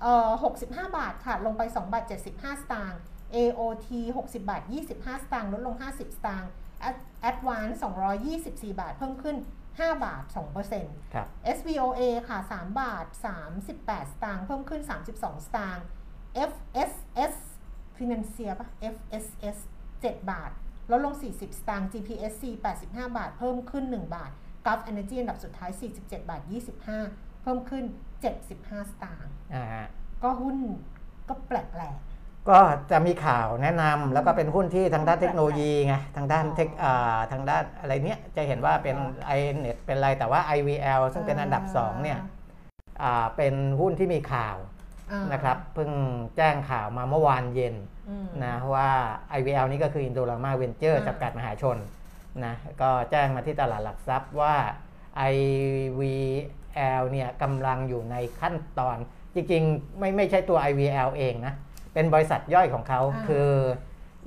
[0.00, 0.30] เอ่อ
[0.60, 2.04] 65 บาทค่ะ ลงไป 2 บาท
[2.34, 3.00] 75 สตางค์
[3.34, 3.88] AOT
[4.24, 6.50] 60 บาท 25 สตางค์ ลดลง 50 สตางค์
[7.30, 7.76] Advance
[8.24, 9.36] 224 บาท เพิ่มขึ้น
[9.70, 10.22] 5 บาท
[10.68, 11.26] 2%ครับ
[11.56, 13.06] SVOA ค่ะ 3 บาท
[13.56, 14.82] 38 สตางค์ เพิ่มขึ้น
[15.14, 15.84] 32 สตางค์
[16.50, 17.34] FSS
[17.96, 19.56] Financier ปะ FSS
[19.92, 20.50] 7 บาท
[20.90, 22.44] ลดลง 40 สตางค์ GPSC
[22.80, 24.30] 85 บาท เพิ่มขึ้น 1 บาท
[24.66, 26.42] Gulf Energy อันดับสุดท้าย 47 บาท
[26.92, 27.84] 25 เพิ่มขึ้น
[28.24, 29.86] 75 สตางค์อ่าฮะ
[30.22, 30.56] ก็หุ้น
[31.28, 31.96] ก็แปลก
[32.50, 32.58] ก็
[32.90, 38.96] จะมีข่าวแนะนำแล้วก็เป็นหุ้นที่ทางด้านเทคโนโลยีไงทางด้านเทคอ่าทางด้านอะไรเนี้ยจะเห็นว่าเป็น
[39.38, 42.18] i n e t เป็นอะไรแต่ว่า IVL ๆซึ่งเป็นอันดับ2เนี่ย
[43.02, 44.56] อ่าเป็นหุ้นที่มีข่าว
[45.12, 45.90] อ่านะครับเพิ่ง
[46.36, 47.74] แจ้งข่าวมาเมื่อวานเย็น
[48.08, 48.88] อืมนะว่า
[49.38, 51.76] IVL นี่ก็คือ Indorama Venture อ่าจำกัดมหาชน
[52.44, 54.54] นะก็แจ้งมาที่ตลาดหลักทรัพย์ว่า
[56.74, 58.96] IVL เนี่ยกำลังอยู่ในขั้นตอน
[59.34, 61.54] จริงๆ ไม่ไม่ใช่ตัว IVL เองนะ
[61.94, 63.50] เป็นบริษัทย่อยของเขาอ่าคือ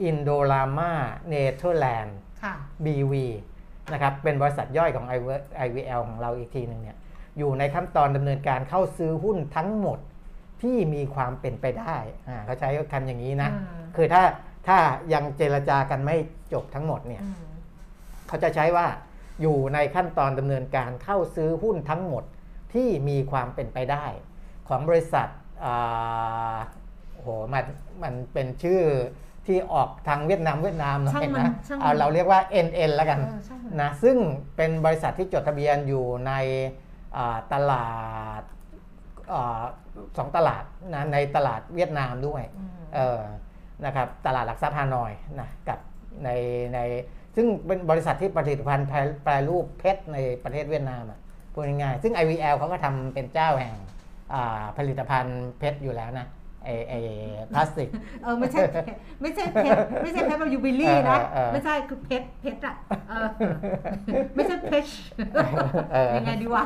[0.10, 0.92] Indorama
[1.34, 2.54] Netherlands ค่ะ
[2.86, 3.14] BV
[3.94, 5.06] นะครับเป็นบริษัทย่อยของ
[5.68, 6.98] IVL ของเราอีกทีหนึ่งเนี่ย
[7.38, 10.00] อยู่ในขั้นตอนดำเนินการเข้าซื้อหุ้นทั้งหมด
[10.62, 11.96] ที่มีความเป็นไปได้
[12.28, 14.24] อ่าเขาใช้คำอย่างนี้นะอ่าคือถ้า
[14.68, 14.78] ถ้า
[15.14, 16.16] ยังเจรจากันไม่
[16.54, 17.36] จบทั้งหมดเนี่ยอืม
[18.28, 18.88] เขาจะใช้ว่า
[19.42, 22.24] อยู่ในขั้นตอนดำเนินการเข้าซื้อหุ้นทั้งหมด
[22.78, 24.06] ที่มีความเป็นไปได้
[24.68, 25.28] ของบริษัท
[25.66, 26.58] อ่า
[27.14, 27.66] โอ้โหมัน
[28.04, 28.82] มันเป็นชื่อ
[29.48, 34.18] ที่ออกทางเวียดนามเวียดนามหน่ช่าองยมันนะช่างมันเอาเราเรียกว่า NN แล้วกันเออช่างมันนะซึ่ง
[34.56, 36.34] เป็นบริษัทที่จดทะเบียนอยู่ใน
[37.18, 37.90] อ่าตลา
[38.40, 38.42] ด
[39.34, 39.64] อา
[40.18, 40.64] สองตลาด
[40.96, 43.20] นะในตลาดเวียดนามด้วยอืมเออ
[43.86, 45.80] นะครับตลาดหลักทรัพย์ฮานอยนะกับ
[46.24, 46.30] ใน
[46.74, 46.80] ใน
[47.36, 51.20] ซึ่งเป็นบริษัทที่ผลิตภัณฑ์แปรแปรรูปเพชรในประเทศเวียดนามอะ
[51.58, 53.74] พูดง่ายๆซึ่ง IVL เขาก็ทำเป็นเจ้าแห่ง
[54.34, 56.28] อ่าผลิตภัณฑ์เพชรอยู่แล้วนะ
[56.64, 56.94] ไอไอ
[57.54, 57.90] พลาสติก
[58.24, 62.76] เออไม่ใช่เพชรไม่ใช่เพชรไม่ใช่เพชรแบบยูบิลี่นะเออเออเออไม่ใช่คือเพชรเพชรอะ
[63.10, 63.28] เออ
[64.36, 64.92] ไม่ใช่เพชร
[65.94, 66.64] เออยังไงดีวะ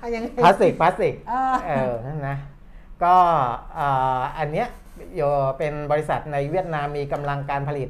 [0.00, 2.36] ไออะยังไงพลาสติกพลาสติกเออเออนั่นนะ
[3.04, 3.14] ก็
[3.74, 3.88] เอ่
[4.18, 4.68] ออันเนี้ย
[5.16, 5.22] โย
[5.58, 7.88] เป็นบริษัทในเวียดนามมีกำลังการผลิต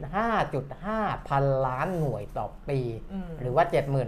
[0.64, 2.78] 5.5 พันล้านหน่วยต่อปี
[3.12, 3.64] อืมหรือว่า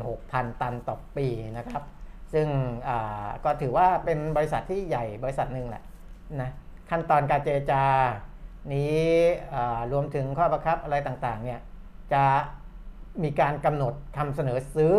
[0.09, 1.27] 76,000 ตันต่อปี
[1.59, 1.85] นะครับ
[2.33, 2.49] ซึ่ง
[2.89, 5.83] อ่าก็ถือว่าเป็นบริษัทที่ใหญ่บริษัทหนึ่งแหละ
[6.41, 6.51] นะ
[6.91, 7.83] ขั้นตอนการเจรจา
[8.75, 9.01] นี้
[9.55, 11.61] อ่ารวมถึงข้อบังคับอะไรต่างๆเนี่ย
[12.13, 12.25] จะ
[13.23, 14.95] มีการกำหนดคำเสนอซื้อ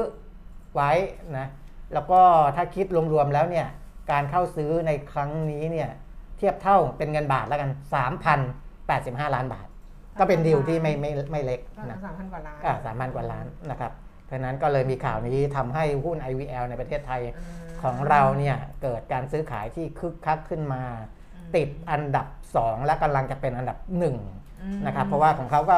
[0.74, 0.92] ไว้
[1.38, 1.48] นะ
[1.94, 2.22] แล้วก็
[2.56, 3.68] ถ้าคิดรวมๆแล้วเนี่ย
[4.12, 7.70] การเข้าซื้อในครั้งนี้เนี่ยเทียบเท่าเป็นเงินบาทแล้วกัน
[8.52, 9.68] 3,085 ล้านบาท
[10.20, 13.92] ก็เป็นดีลที่ไม่ไม่ไม่เล็กก็นะสามพันกว่าล้านสามพันกว่าล้านนะครับ
[14.26, 20.84] เพราะฉะนั้นก็เลยมีข่าวนี้ทำให้หุ้น IVL ในประเทศไทยอืมของเราเนี่ยเกิดการซื้อขายที่คึกคักขึ้นมา
[21.56, 22.28] ติดอันดับ
[22.58, 24.18] 2 และกำลังจะเป็นอันดับอืม
[24.52, 25.78] 1นะครับเพราะว่าของเขาก็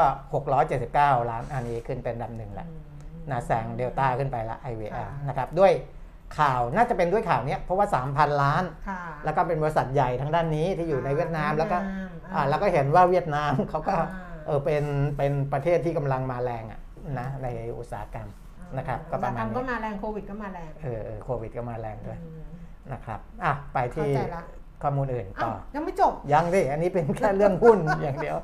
[0.65, 2.67] 679 ล้านอันนี้ขึ้นเป็นอันดับหนึ่งแล้ว
[3.31, 5.71] นะแซงเดลต้าขึ้นไปละ IVL นะครับด้วย
[6.39, 14.83] ข่าวน่าจะเป็นด้วยข่าวเนี้ยเพราะว่า 3,000 ล้านค่ะแล้วก็เป็นบริษัทใหญ่ทางด้านนี้ที่อยู่ในเวียดนามแล้วก็เวียดนามอ่าอ่าแล้วก็เห็นว่าเวียดนามเขาก็อ่าเออเป็น
[15.17, 16.79] เป็นประเทศที่กำลังมาแรงอะ
[17.19, 17.47] นะใน
[17.79, 18.29] อุตสาหกรรม
[18.77, 22.43] นะครับก็ประมาณนี้อุตสหกก็มาแรงโควิดก็มาแรงเออเออโควิดก็มาแรงด้วยอืม
[22.93, 28.37] นะครับอะไปที่เข้าใจละข้อมูลอื่นต่อ้าอวยังไม่จบ ยังดิอันนี้เป็นแค่เรื่องหุ้นอย่างเดียว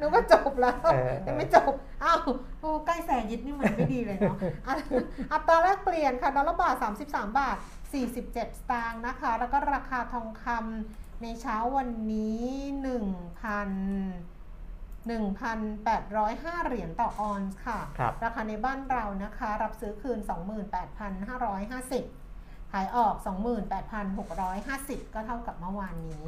[0.00, 1.72] นึกว่าจบแล้วเออยังไม่จบ
[2.04, 2.20] อ้าว
[2.60, 4.74] โอ้ใกล้แสนยิดนี่มันไม่ดีเลยเนาะอะ
[5.32, 6.74] อัตราแลกเปลี่ยนค่ะดอลลาร์บาท
[7.06, 7.56] 33 บาท
[7.98, 8.38] 47 ส
[8.70, 12.86] ตางค์นะคะ แล้วก็ราคาทองคำในเช้าวันนี้ 1,000
[15.06, 20.30] 1,805 เหรียญต่อออนซ์ค่ะครับราคาในบ้านเรานะคะ รับซื้อคืน 28,550
[22.25, 23.14] ขายออก
[23.94, 26.24] 28,650 ก็เท่ากับเมื่อวานนี้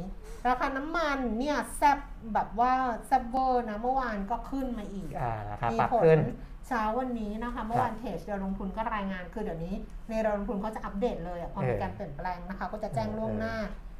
[0.47, 1.97] ราคาน้ำมันเนี่ยแซบ
[2.33, 2.73] แบบว่า
[3.07, 6.21] แซบเวอร์นะเมื่อวานก็ขึ้นมาอีกอ่าราคามีปรับผลขึ้น
[6.67, 9.73] เช้าวันนี้นะคะเมื่อวานเทรดเดียวลงทุนก็รายงานคือเดี๋ยวนี้
[10.09, 13.55] ในเรือลงทุนเขาจะอัปเดตเลยอะพอมีเออการเปลี่ยนแปลงนะคะ ก็จะแจ้งล่วงเออหน้า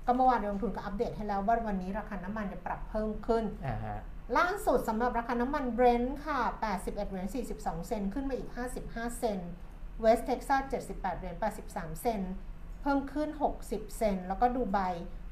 [0.06, 4.00] ก็เมื่อวานเรือลงทุนก็อัปเดตให้แล้วว่าวันนี้ราคาน้ำมันจะปรับเพิ่มขึ้นอ่าฮะ
[4.38, 8.50] ล่าสุดสำหรับราคาน้ำมันเบรนท์ค่ะ 81เหรียญ42 เซนต์ขึ้นมาอีก
[8.84, 9.52] 55 เซนต์
[10.02, 10.62] West Texas
[10.92, 11.36] 78 เหรียญ
[11.68, 12.34] 83 เซนต์
[12.82, 13.30] เพิ่มขึ้น
[13.64, 14.80] 60 เซนต์แล้วก็ดูไบ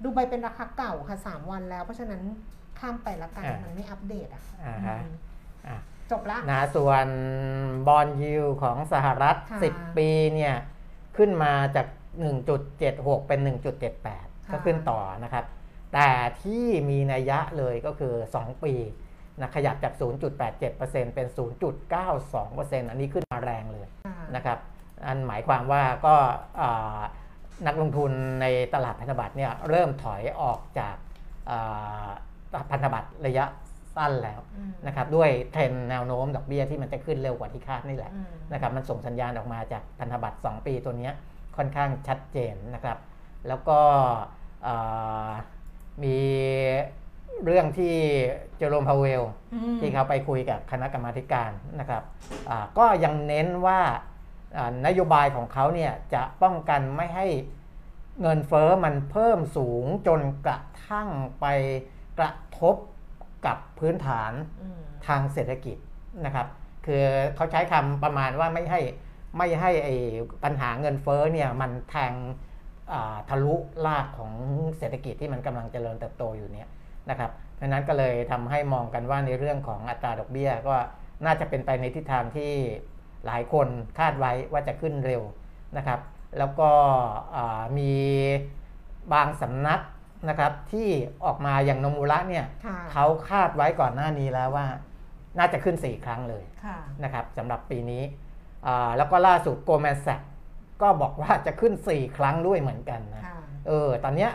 [0.04, 2.22] ดูไบเป็นราคาเก่าค่ะ 3 วันแล้ว เพราะฉะนั้น
[2.80, 5.14] ข้ามไปละกันอ่ามัมันไม่อัปเดตอะอ่าฮะอืม
[5.68, 5.78] อะ
[6.12, 7.08] จบละนะส่วน
[7.88, 10.56] bond yield ของสหรัฐค่ะ10 ปีเนี่ย
[11.18, 11.88] ขึ้นมาจาก
[12.58, 13.40] 1.76 เป็น
[13.96, 15.46] 1.78 ก็ขึ้นต่อนะครับ
[15.94, 16.10] แต่
[16.42, 18.74] ที่มีนัยยะเลยก็คือ 2 ปี
[19.42, 19.94] นะขยับจาก
[20.54, 21.28] 0.87%เป็น
[21.88, 24.58] 0.92%อันนี้ขึ้นมาแรงเลยค่ะนะครับ
[25.06, 26.16] อันหมายความว่าก็
[26.62, 27.00] อ่า
[27.68, 30.96] นักลงทุนในตลาดพันธบัตรเนี่ยเริ่มถอยออกจาก
[31.50, 32.08] อ่า
[32.72, 33.46] พันธบัตรระยะ
[33.96, 41.14] สั้นแล้วอืมนะครับด้วยเทรนด์แนวโน้มดอกเบี้ยที่มันจะขึ้นเร็วกว่าที่คาดนี่แหละอืมนะครับมันส่งสัญญาณออกมาจากพันธบัตร 2 ปีตัวเนี้ย
[41.58, 42.98] ค่อนข้างชัดเจนนะครับ
[43.48, 43.80] แล้วก็
[44.68, 45.32] อ่า
[46.04, 46.18] มี
[47.46, 47.94] เรื่องที่
[48.58, 49.24] เจอโรมพาวเวล
[49.54, 52.04] อืมที่เขาไปคุยกับคณะกรรมาธิการนะครับ
[52.50, 53.80] อ่าก็ยังเน้นว่า
[54.58, 57.28] อ่านโยบายของเขาเนี่ยจะป้องกันไม่ให้
[58.22, 61.46] เงินเฟอ้อมันเพิ่มสูงจนกระทั่งไป
[62.20, 62.76] กระทบ
[63.46, 65.78] กับพื้นฐานอืมทางเศรษฐกิจ
[66.26, 66.48] นะครับ
[66.86, 67.04] คือ
[67.36, 68.82] เขาใช้คำประมาณว่าไม่ให้
[69.38, 69.96] ไม่ให้ไอ้
[70.44, 72.14] ปัญหาเงินเฟ้อเนี่ยมันแทง
[72.94, 74.34] อ่าทะลุลากของ
[74.78, 76.68] เศรษฐกิจที่มันกำลังเจริญเติบโตอยู่เนี่ย
[77.10, 80.76] นะครับเพราะฉะนั้นก็เลยทำให้มองกันว่าในเรื่องของอัตราดอกเบี้ย ก็
[81.26, 82.52] น่าจะเป็นไปในทิศทางที่
[83.26, 83.68] หลายคน
[84.00, 85.22] คาดไว้ว่าจะขึ้นเร็ว
[85.78, 86.00] นะครับ
[86.38, 86.70] แล้วก็
[87.36, 87.94] อ่ามี
[89.14, 89.82] บางสำนัก
[90.30, 90.88] นะครับที่
[91.26, 94.66] ออกมาอย่างโนมูระเนี่ยค่ะเขาคาดไว้ก่อนหน้านี้แล้วว่า
[95.40, 98.04] น่าจะขึ้น 4 ครั้งเลยค่ะนะครับสำหรับปีนี้
[98.68, 100.22] อ่าแล้วก็ล่าสุด Goldman Sachs
[100.82, 104.32] ก็บอกว่าจะขึ้น 4 ครั้งด้วยเหมือนกันนะค่ะเออตอนเนี้ย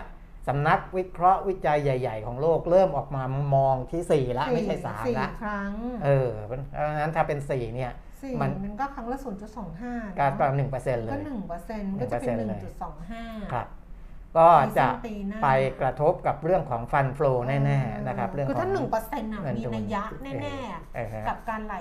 [0.49, 3.23] สำนักวิเคราะห์วิจัยใหญ่ ๆ ของโลกเริ่มออกมา
[3.55, 5.73] มองที่4แล้วไม่ใช่3สี่ละครั้ง
[6.05, 13.67] เออเพราะฉะนั้นถ้าเป็น 4 เนี่ยสี่มันมันก็ครั้งละศูนย์จุดสองห้าก็ก็หนึ่งเปอร์เซ็นต์เลก็ยหนึ่งเปอร์เซ็นต์ก็จะเป็นห1%นึ่เลงยจุดสองห้าครับ
[14.39, 15.49] ก็จะปีหน้าไป
[15.81, 20.57] กระทบกับเรื่องของ fund flow แน่ๆนะครับเรื่องคือของถ้าหนึ่งเปอร์เซ็นต์เงินมีทุนนัยยะแน่
[20.95, 21.77] เออฮะๆกับการไหล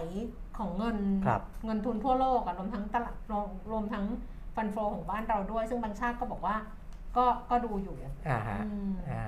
[0.58, 4.06] ของเงินครับเงินทุนทั่วโลกอะรวมทั้งตลาดรวมรวมทั้ง
[4.56, 6.56] ฟันโฟของบ้านเราด้วย ซึ่งบางชาติก็บอกว่า
[7.17, 7.95] ก็ก็ดูอยู่
[8.30, 9.24] อ่าฮะอืมอ่า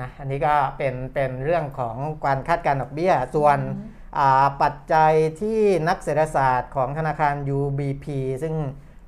[0.00, 8.06] นะอันนี้ก็เป็นเป็นเรื่องของการคาดการณ์ดอกเบี้ย ส่วนอืมอ่าปัจจัยที่นักเศรษฐศาสตร์ของธนาคาร UBP
[8.42, 8.54] ซึ่ง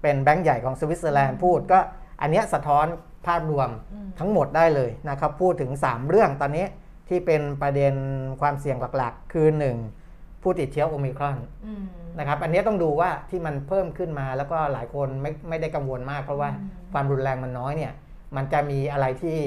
[0.02, 1.78] เป็นแบงก์ใหญ่ของสวิตเซอร์แลนด์พูดก็
[2.20, 2.86] อันเนี้ยสะท้อน
[3.26, 6.66] ภาพรวมอืมทั้งหมดได้เลยนะครับ พูดถึง 3 เรื่องตอนนี้
[7.08, 7.94] ที่เป็นประเด็น
[8.40, 9.46] ความเสี่ยงหลักๆ คือ
[9.94, 11.84] 1 ผู้ติดเชื้อโอมิครอนอืม
[12.18, 17.92] นะครับอันนี้ต้องดูว่าที่มันเพิ่มขึ้นมาแล้วก็หลายคนไม่ไม่ได้กังวลมากเพราะว่าอืมความรุนแรงมันน้อยเนี่ย
[18.36, 19.38] มันจะมีอะไรที่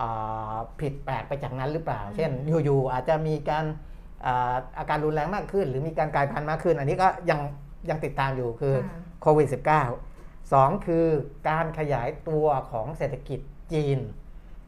[0.00, 2.30] อ่าผิดแปลกไปจากนั้นหรือเปล่า เช่น
[2.64, 3.64] อยู่ๆอาจจะมีการ
[4.26, 7.40] อ่าอาการรุนแรงมากขึ้น หรือมีการกลายพันธุ์มากขึ้น อันนี้ก็ยัง
[7.90, 9.48] ยังติดตามอยู่คือค่ะโควิด
[10.00, 11.06] -19 สองคือ
[11.48, 13.40] การขยายตัวของเศรษฐกิจ
[13.72, 13.98] จีน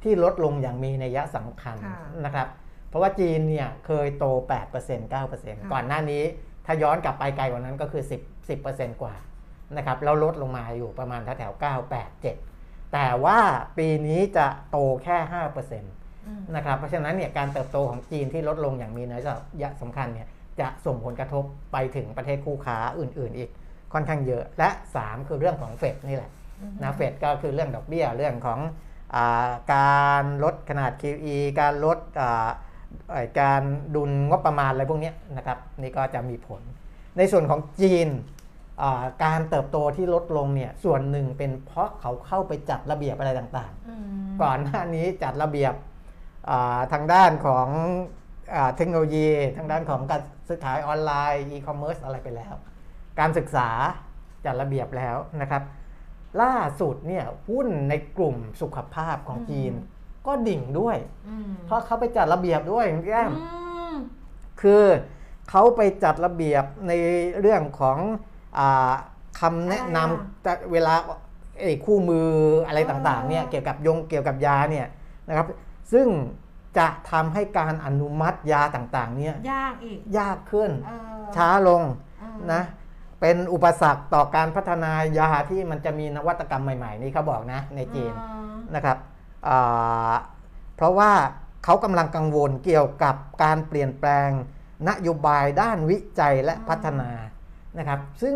[0.02, 2.48] ที่ลดลงอย่างมีนัยสำคัญค่ะนะครับ
[2.88, 4.24] เพราะว่าจีนเนี่ยเคยโต
[4.70, 6.22] 8% 9%ก่อนหน้านี้
[6.66, 9.14] ถ้าย้อนกลับไปไกลกว่านั้นก็คือ 10 10%กว่า
[9.76, 12.55] นะครับแล้วลดลงมาอยู่ประมาณแถวๆ9 8 7
[12.96, 13.40] แต่ว่า
[13.78, 15.16] ปีนี้จะโตแค่
[15.52, 19.28] 5%อืมนะครับเพราะฉะนั้นเนี่ยการเติบโตของจีนที่ลดลงอย่างมีนัย
[19.82, 20.28] สำคัญเนี่ย
[20.60, 23.50] จะส่งผลกระทบไปถึงประเทศคู่ค้าอื่น ๆ อีก
[23.92, 24.68] ค่อนข้างเยอะและ
[25.00, 26.30] 3 คือเรื่องของเฟดนี่แหละ
[26.82, 28.60] นะเฟดก็คือเรื่องดอกเบี้ยเรื่องของ
[29.14, 32.48] อาการลดขนาด QE การลดอ่า
[33.10, 33.62] เอ่อการ
[33.94, 36.62] ดุลงบประมาณอะไรพวกเนี้ยนะครับนี่ก็จะมีผล
[37.16, 38.35] ในส่วนของจีนอ่า
[39.24, 45.74] การเติบโตที่ลดลงเนี่ยส่วนหนึ่งเป็นเพราะเขาเข้าไปจัดระเบียบอะไรต่างอืมๆก่อนหน้านี้จัดระเบียบ
[46.50, 47.68] อ่าทางด้านของ
[48.54, 52.54] อาเทคโนโลยีทางด้านของการซื้อขายออนไลน์อีคอมเมิร์ซอะไรไปแล้ว
[53.18, 53.68] การศึกษา
[54.44, 55.62] จัดระเบียบแล้วนะครับ
[56.42, 59.72] ล่าสุดเนี่ยหุ้นในกลุ่มสุขภาพของจีน
[60.26, 60.96] ก็ดิ่งด้วย
[61.28, 63.60] อืมเพราะเขาไปจัดระเบียบด้วยคุณแก้มอื
[63.92, 63.96] ม
[64.62, 64.84] คือ
[65.50, 66.92] เขาไปจัดระเบียบใน
[67.40, 68.34] เรื่องของอา
[69.40, 70.94] คำแนะนำแต่เวลา
[71.60, 72.28] ไอ้คู่มือ
[72.66, 74.86] อะไรต่างๆเนี่ยเกี่ยวกับยงเกี่ยวกับยาเนี่ย
[75.28, 75.46] นะครับ
[75.92, 76.06] ซึ่ง
[76.78, 80.90] จะทำให้การอนุมัติยาต่างๆเนี่ยยากอีกยากขึ้นเอ
[81.22, 81.82] อช้าลง
[82.20, 82.62] เออนะ
[83.20, 88.98] เป็นอุปสรรคต่อการพัฒนายาที่มันจะมีนวัตกรรมใหม่ ๆ นี่เขาบอกนะในจีนอ่านะครับ
[89.48, 90.14] อ่า
[90.76, 91.12] เพราะว่า
[91.64, 94.30] เขากำลังกังวลเกี่ยวกับการเปลี่ยนแปลง
[94.88, 97.10] นโยบายด้านวิจัยและพัฒนา
[97.78, 98.34] นะครับ ซึ่ง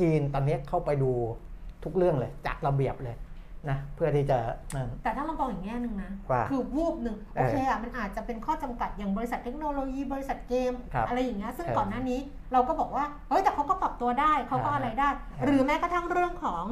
[0.00, 1.10] จีนตอนนี้เข้าไปดู
[1.84, 3.16] ทุกเรื่องเลยจัดระเบียบเลย
[3.70, 4.38] นะเพื่อที่จะ
[4.74, 12.20] นั่นแต่ถ้าเรามองอีกแง่หนึ่งนะว่าคือวูบหนึ่งเอโออเคอะมันอาจจะเป็นข้อจำกัดอย่างบริษัทเทคโนโลยีบริษัทเกมครับอะไรอย่างเงี้ยซึ่งเออก่อนหน้านี้
[12.52, 16.64] เราก็บอกว่าเฮ้ยแต่เขาก็ปรับตัวได้เขาก็อ่าอะไรได้อ่าหรือแม้กระทั่งเรื่องของ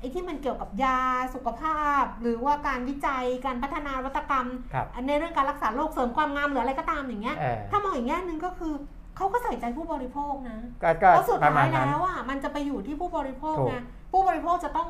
[0.00, 1.00] ไอ้ที่มันเกี่ยวกับยา
[1.34, 8.74] สุขภาพ หรือว่าการวิจัยการพัฒนานวัตกรรมครับอันในเรื่องการรักษาโรคเสริมความงามหรืออะไรก็ตามอย่างเงี้ยเออถ้ามองอีกแง่หนึ่งก็คือ
[9.18, 13.76] เขาก็ใส่ใจผู้บริโภคนะก็ก็เพราะสุดประมาท้าณยนั้น แล้วอะมันจะไปอยู่ที่ผู้บริโภคถูก ไง
[14.12, 14.88] ผู้บริโภคจะต้อง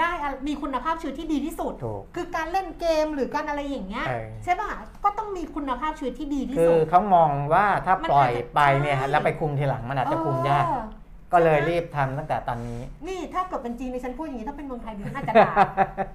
[0.00, 4.70] ได้อะมีคุณภาพชีวิตที่ดีที่สุด ถูก คือการเล่นเกมหรือการอะไรอย่างเงี้ยเออ ใช่ป่ะ
[5.04, 10.84] ก็ต้องมีคุณภาพชีวิตที่ดีที่คืสุอดเขามองว่าถ้ามันปล่อยอาจจะไปเนี่ยใช่แล้วไปคุมทีหลังมันอาจจะคุมยาก เออ
[11.32, 15.54] ก็เลยรีบทำตั้งแต่ตอนนี้ นี่ถ้าเกิดเป็นจีนในฉันพูดอย่างนี้ถ้าเป็นเมืองไทยดิฉันอาจจะด่า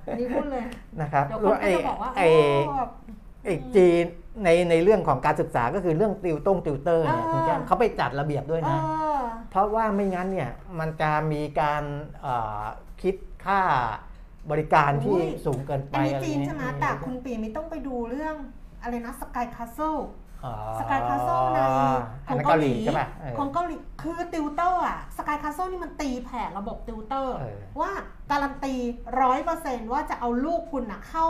[0.05, 0.63] อันนี้พูดเลย
[1.01, 2.27] นะครับเดี๋ยวคนก็จะบอกว่าไอ้
[2.67, 4.03] โอ้ไอ้จีน
[4.43, 8.79] ในในเรื่องของการศึกษาก็คือเรื่องติวต้งติวเตอร์เนี่ยเออคุณแก้มเขาไปจัดระเบียบด้วยเอนะ
[9.17, 11.83] อเพราะว่าไม่งั้นเนี่ยมันจะมีการ
[12.21, 12.63] เอ่อ
[13.01, 13.61] คิดค่า
[14.51, 18.35] บริการที่อุ้ยสูงเกินไปอันนี้อะไรจีนเงี้ยใช่ไหมแต่คุณปีมิต้องไปดูเรื่อง
[18.81, 20.22] อะไรนะสกายคา s เซิลอ๋อ
[20.79, 21.59] สกายคา s เซิลใน
[22.27, 27.91] อัขนองนั้นเกาหลีใช่ป่ะเออของเกาหลีคือติวเตอร์อะสกายคา s เซิลนี่มันตีแผ่ระบบติวเตอร์เออว่า
[28.31, 28.73] การันตี
[29.21, 31.27] ร้อยเปอร์เซ็นต์ว่าจะเอาลูกคุณอะเข้า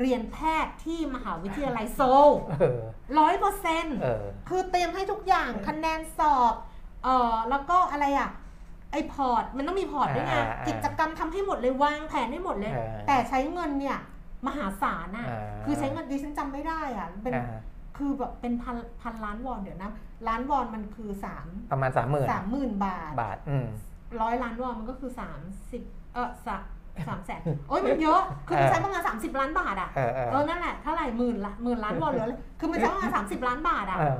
[0.00, 2.28] เรียนแพทย์ที่มหาวิทยาลัยโซล
[2.60, 2.80] เออ
[3.18, 6.54] ร้อยเปอร์เซ็นต์เออคือเตรียมให้ทุกอย่างคะแนนสอบ
[7.04, 8.30] เอ่อแล้วก็อะไรอะ
[8.92, 13.98] ไอพอร์ตมันต้องมีพอร์ตด้วยไงอ่าอ่ากิจกรรมทำให้หมดเลยวางแผนให้หมดเลยเออแต่ใช้เงินเนี่ย
[14.46, 17.58] มหาศาลอะอ่าคือใช้เงินดิฉันจำไม่ได้อะเป็นอ่า
[17.96, 19.90] คือแบบเป็นพันพันล้านวอนเดี๋ยวนะ
[20.28, 23.66] ล้านวอนมันคือสามประมาณสามหมื่นสามหมื่นบาทบาทอืม
[24.20, 25.82] ร้อยล้านวอนมันก็คือสามสิบ
[26.14, 26.62] เออสาม
[27.08, 34.18] สามแสนโอ้ยมันเยอะ คือมันเออใช้ประมาณสามสิบล้านบาทอะเออเออเออ นั่นแหละ เท่าไหร่หมื่นละหมื่นล้านวอนเหลือเลยคือมันใช้ประมาณสามสิบล้านบาทอะเออ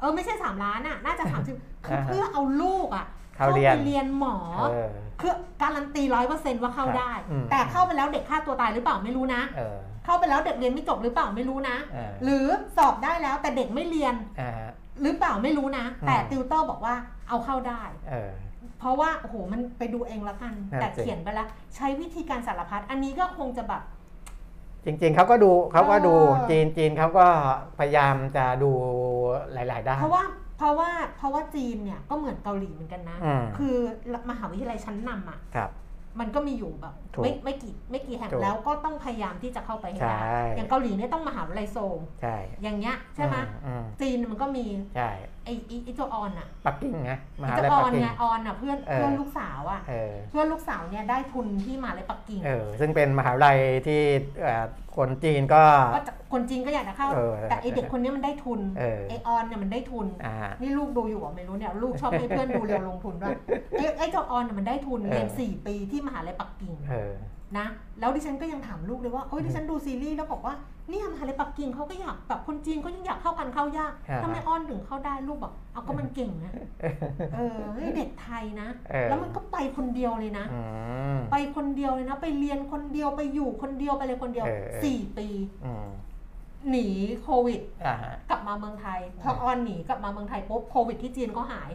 [0.00, 1.54] เออ ไม่ใช่สามล้านอะน่าจะสามสิบ
[1.84, 4.36] คืออ่าฮะเพื่อเอาลูกอะเข้าเรียนไปเรียนหมอ
[4.70, 4.88] เออ
[5.20, 9.42] คือการันตีร้อยเปอร์เซนต์ว่าเข้าได้อืมแต่เข้าไปแล้วเด็กฆ่าตัวตายหรือเปล่าไม่รู้นะ
[10.08, 14.50] เออเข้าไปแล้วเด็กเรียนไม่จบหรือเปล่าไม่รู้นะเออหรือสอบได้แล้วแต่เด็กไม่เรียนอ่า
[15.02, 16.94] หรือเปล่าไม่รู้นะอืมแต่ติวเตอร์บอกว่า
[17.28, 18.30] เอาเข้าได้เออ
[18.78, 23.82] เพราะว่าโอ้โหมันไปดูเองละกันนั่นแต่สิเขียนไปแล้วใช้วิธีการสารพัดอันนี้ก็คงจะแบบ
[24.84, 27.26] จริงๆเขาก็ดูเขาก็ดูเออจีนจีนเขาก็
[27.78, 28.70] พยายามจะดู
[29.52, 30.24] หลาย ๆ ด้านเพราะว่า
[30.58, 33.76] เพราะว่าเพราะว่าจีนเนี่ยก็เหมือนเกาหลีเหมือนกันนะอืมคือ
[34.30, 35.70] มหาวิทยาลัยชั้นนำอะครับ
[36.20, 45.10] มันก็มีอยู่แบบถูกไม่ไม่กี่ไม่กี่แห่งถูกแล้วก็ต้องพยายามที่จะเข้าไปให้ได้ใช่อย่างเกาหลีเนี่ยต้องมหาวิทยาลัยโซลใช่อย่างเงี้ยใช่ไหมอืมจีนมันก็มีใช่
[45.44, 54.00] ไอ้ไอ้ไอ้ตัวออนอะปักกิ่งไงมไอ้หาตัวลัยอปัอกนกิ่งไงออนอะเพื่อนเออเพื่อนลูกสาวอะเออเพื่อนลูกสาวเนี่ยได้ทุนที่มหาลัยปักกิ่งเออซึ่งเป็นมหาวิทยาลัยที่
[54.42, 54.64] เอ่อ
[54.96, 55.62] คนจีนก็
[55.94, 63.36] ก็จะคนจีนก็อยากจะเข้าเออแต่ไอเด็กคนนี้มันได้ทุนเออไอออนเนี่ยมันได้ทุนอ่านี่ลูกดูอยู่อะไม่รู้เนี่ยลูกชอบให้เพื่อนดูเรียวลงทุนด้วย
[63.98, 67.12] ไอ้ไอ้เจ้าออนเนี่ยมันได้ทุนเออเรียนสี่ปีที่มหาลัยปักกิ่งเออ
[67.58, 67.66] นะ
[68.00, 70.54] แล้วดิฉันก็ยังถามลูกเลยว่าเอ้ยดิฉันดูซีรีส์แล้วบอกว่า
[70.90, 76.52] เนี่ยมหาลัยปักกิ่งเขาก็อยากแบบคนจีนเขายังอยากเข้ากันเข้ายากอ่าทำไมอ้อนถึงเข้าได้ลูกบอกเอาก็มันเก่งนะ
[77.34, 80.60] เออเฮ้ยเด็กไทยนะเออแล้วมันก็ไปคนเดียวเลยนะอื
[81.16, 85.26] มไปคนเดียวเลยนะ ไปเรียนคนเดียวไปอยู่คนเดียวไปเลยคนเดียวเออเออสี่ปี
[85.66, 85.88] อืม
[86.70, 86.86] หนี
[87.22, 91.70] โควิดอ่าฮะกลับมาเมืองไทยพอออนหนีกลับมาเมืองไทยปุ๊บโควิดที่จีนก็หาย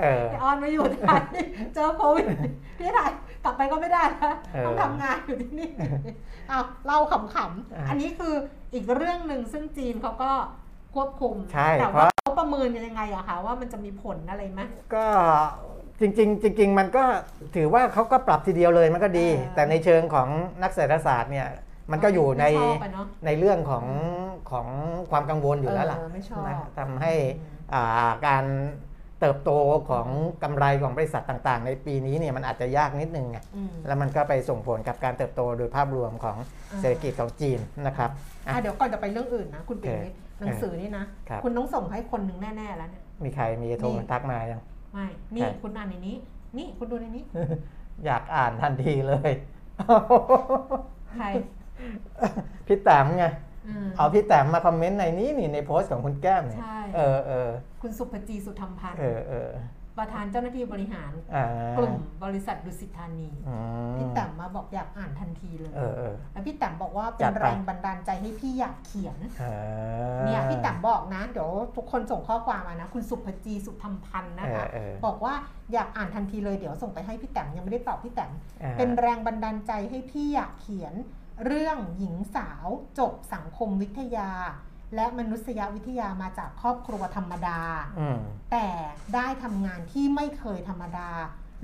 [0.00, 1.22] เออออนมาอยู่ไทย
[1.74, 2.26] เจอโควิด
[2.78, 3.10] ที่ไทย
[3.44, 5.70] กลับไปก็ไม่ได้นะเออต้องทำงานอยู่ที่นี่
[6.50, 8.34] อ้าวเล่าขำอะๆอันนี้คือ
[8.74, 10.32] อีกเรื่องหนึ่งซึ่งจีนเขาก็
[10.94, 14.60] ควบคุมใช่แต่เพว่าราะเขาประเมินกันยังไงอะคะว่ามันจะมีผลอะไรไหม
[14.94, 15.06] ก็
[16.00, 17.04] จริงๆจริง ๆ มันก็
[17.56, 20.28] ถือว่าเขาก็ปรับทีเดียวเลยมันก็ดีเออแต่ในเชิงของ
[20.62, 21.48] นักเศรษฐศาสตร์เนี่ย
[21.92, 23.86] มันก็อยู่ในไม่ชอบอะเนาะในเรื่องของ
[24.50, 24.66] ของ
[25.10, 27.57] ความกังวลอยู่แล้วล่ะเออไม่ชอบนะทำให้อืมอ่า
[28.26, 28.44] การ
[29.20, 29.50] เติบโต
[29.90, 30.06] ของ
[30.42, 36.36] กำไรของบริษัทต่างๆ ในปีนี้เนี่ยมันอาจจะยากนิดนึงไงอืมแล้วมันก็ไปส่งผลกับการเติบโตโดยภาพรวมของ
[36.72, 38.10] อ่าเศรษฐกิจของจีนนะครับ
[38.46, 44.60] อะอะเดี๋ยวก่อนจะไปเรื่องอื่นนะ คุณปิ่นวิทย์เออหนังสือนี่นะครับคุณต้องส่งให้คนหนึ่งแน่ ๆ แล้วเนี่ยมีใครมีโทรนี่ทักมายัง
[44.92, 46.16] ไม่ นี่ใช่คุณอ่านในนี้
[46.58, 47.24] นี่คุณดูในนี้
[48.04, 49.30] อยากอ่านทันทีเลย
[51.14, 51.26] ใคร
[52.66, 53.47] พี่แต้มไงอืม
[53.96, 57.50] เอาพี่แต้มมาคอมเมนต์ในนี้นี่ในโพสต์ของคุณแก้มเนี่ยใช่เออเออ
[57.82, 59.50] คุณสุภจีสุธรรมพันธ์เออเออ
[59.98, 61.44] ประธานเจ้าหน้าที่บริหารอ่า
[61.78, 63.56] กลุ่มบริษัทดุสิตธานีอื
[63.92, 69.54] มพี่แต้มมาบอกอยากอ่านทันทีเลยเออเออแล้วพี่แต้มบอกว่าเป็จันดไปแรงบันดาลใจให้พี่อยากเขียนอ่า
[70.24, 75.34] เนี่ยพี่แต้มบอกนะเดี๋ยวทุกคนส่งข้อความมานะ คุณสุภจีสุธรรมพันธ์นะคะเออเออบอกว่า
[75.72, 80.94] อยากอ่านทันทีเลยเดี๋ยวส่งไปให้พี่แต้มยังไม่ได้ตอบพี่แต้มอ่าเป็นแรงบันดาลใจให้พี่อยากเขียน
[81.44, 82.66] เรื่องหญิงสาว
[82.98, 84.30] จบสังคมวิทยา
[84.94, 87.60] และมนุษยวิทยามาจากครอบครัวธรรมดา
[87.98, 88.18] อืม
[88.52, 88.68] แต่
[89.14, 91.10] ได้ทำงานที่ไม่เคยธรรมดา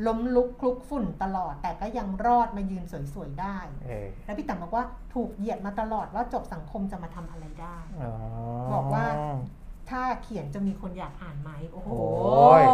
[0.06, 2.84] ล้มลุกคลุกฝุ่นตลอด แต่ก็ยังรอดมายืน
[3.14, 4.84] สวยๆได้เออแล้วพี่แต้มบอกว่า
[5.14, 8.12] ถูกเหยียดมาตลอดว่าจบสังคมจะมาทำอะไรได้อ๋อ
[8.74, 9.04] บอกว่า
[9.90, 12.64] ถ้าเขียนจะมีคนอยากอ่านไหมโอ้โหโอ้ย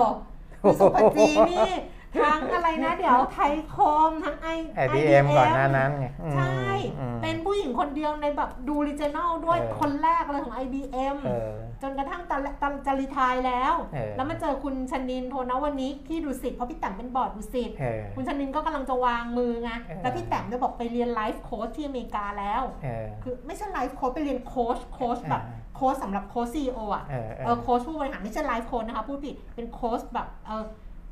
[0.63, 1.71] คุณศุภจีนี่
[2.19, 3.77] ทั้งอะไรนะ เดี๋ยวไทยค
[4.09, 6.69] มทั้งไอ IBM ก่อนหน้านั้นไงอืมใช่
[6.99, 11.51] อืมเป็นผู้หญิงคนเดียวในแบบดู regional ด้วยเออคนแรกเลยของ IBM เออ
[11.83, 30.65] จนกระทั่งตอนตอนจะ retire แล้วเออแล้วมาเจอคุณชนินทธ์ โทณวณิก ที่ดุสิตเพราะพี่แต้มเป็นบอร์ดดุสิตเออคุณชนินทธ์ก็กำลังจะวางมือไงเออแล้วพี่แต้มเนี่ยบอกไปเรียน life coach ที่อเมริกาแล้วเออคือไม่ใช่ life coach ไปเรียนโค้ชโค้ชแบบเออโค้ชสำหรับโค้ช CEO อะเออเอเอออโค้ชผู้บริหารไม่ใช่ life coach นะคะพูดผิดเป็นโค้ชแบบเออ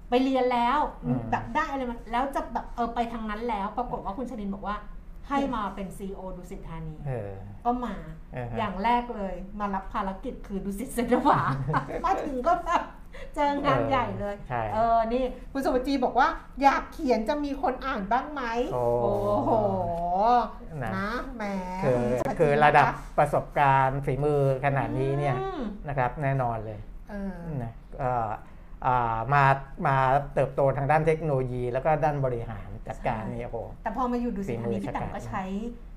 [0.08, 4.76] ไปเรียนแล้วอืม แบบได้อะไรมาแล้วจะแบบเออไปทางนั้นแล้ว ปรากฏว่าคุณชนินบอกว่า
[5.28, 7.32] ให้มาเป็นซีอดุสิตธานี เออ
[7.64, 7.94] ก็มา
[8.32, 11.40] เอออย่างแรกเลยมารับภารกิจคือดุสิตเซนทวา
[12.04, 12.82] มาถึงก็แบบ
[13.34, 16.28] เจองานใหญ่เลย ใช่ เออ นี่ คุณสุวจีบอกว่า
[16.62, 18.42] อยากเขียนจะมีคนอ่านบ้างไหม
[18.74, 18.84] โอ้
[19.44, 19.50] โห
[20.82, 21.42] นะนะแหม
[21.84, 26.78] คือณสุวจีคือระดับนประสบการณ์ฝีมือขนาดนี้เนี่ยอืมนะครับแน่นอนเลย
[27.10, 28.30] เออนะก็อ่า
[29.34, 29.44] มา
[29.86, 29.96] มา
[30.34, 35.44] เติบโตทางด้านเทคโนโลยี แล้วก็ด้านบริหารจัดการใช่นี่โอ้โหแต่พอมาอยู่ดุสิตธานีฝีมือพี่แต้มก็ชะกาจใช้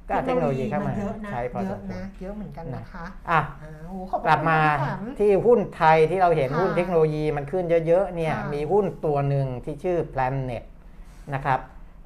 [0.08, 10.64] ก็เอาเทคโนโลยีเข้ามาเยอะนะใช้พอเยสอะมควรนะเยอะเหมือนกันนะคะอะอ่าโอ้ขอบคุณกลับมาพี่แต้มที่หุ้นไทยที่เราเห็นค่ะหุ้นเทคโนโลยีมันขึ้นเยอะๆเนี่ยค่ะมีหุ้นตัวหนึ่งที่ชื่อ Planet
[11.34, 11.60] นะครับ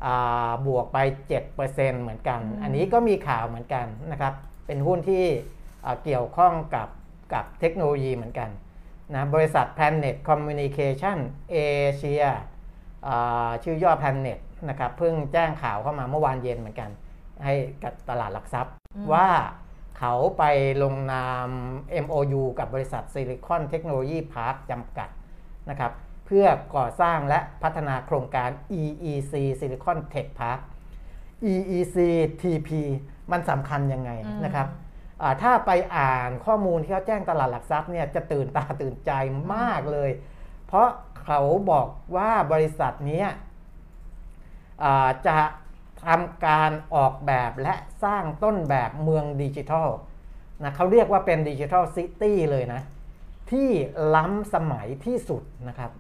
[0.06, 0.98] อ่าบวกไป
[1.36, 4.34] 7%เหมือนกัน อันนี้ก็มีข่าวเหมือนกันนะครับ
[4.68, 5.24] เป็นหุ้นที่
[5.86, 6.88] อ่าเกี่ยวข้องกับ
[7.34, 8.50] กับเทคโนโลยีเหมือนกัน
[9.14, 11.18] นะบริษัท Planet Communication
[11.54, 12.32] Asia
[13.08, 14.40] อ่าชื่อย่อ Planet
[14.70, 16.90] นะครับเพิ่งแจ้งข่าวเข้ามาเมื่อวานเย็นเหมือนกัน
[17.46, 19.28] ให้กับตลาดหลักทรัพย์อืมว่า
[20.00, 20.44] เขาไป
[20.84, 21.50] ลงนาม
[22.06, 25.10] MOU กับบริษัท Silicon Technology Park จำกัด
[25.70, 25.92] นะครับ
[26.26, 30.60] เพื่อก่อสร้างและพัฒนาโครงการ EEC Silicon Tech Park
[31.52, 31.98] EEC
[32.42, 32.70] TP
[33.32, 34.85] มันสำคัญยังไงอืมนะครับอ่า
[35.42, 39.12] ถ้าไปอ่านข้อมูลที่เขาแจ้งตลาดหลักทรัพย์เนี่ยจะตื่นตาตื่นใจ
[39.54, 40.10] มากเลย
[40.68, 40.88] เพราะ
[41.24, 43.26] เขาบอกว่าบริษัทนี้
[45.28, 45.40] จะ
[46.06, 49.90] ทำการออกแบบและสร้างต้นแบบเมืองดิจิทัล
[50.64, 52.82] นะเขาเรียกว่าเป็นดิจิทัลซิตี้เลยนะ
[53.52, 53.70] ที่
[54.16, 55.92] ล้ำสมัยที่สุดนะครับ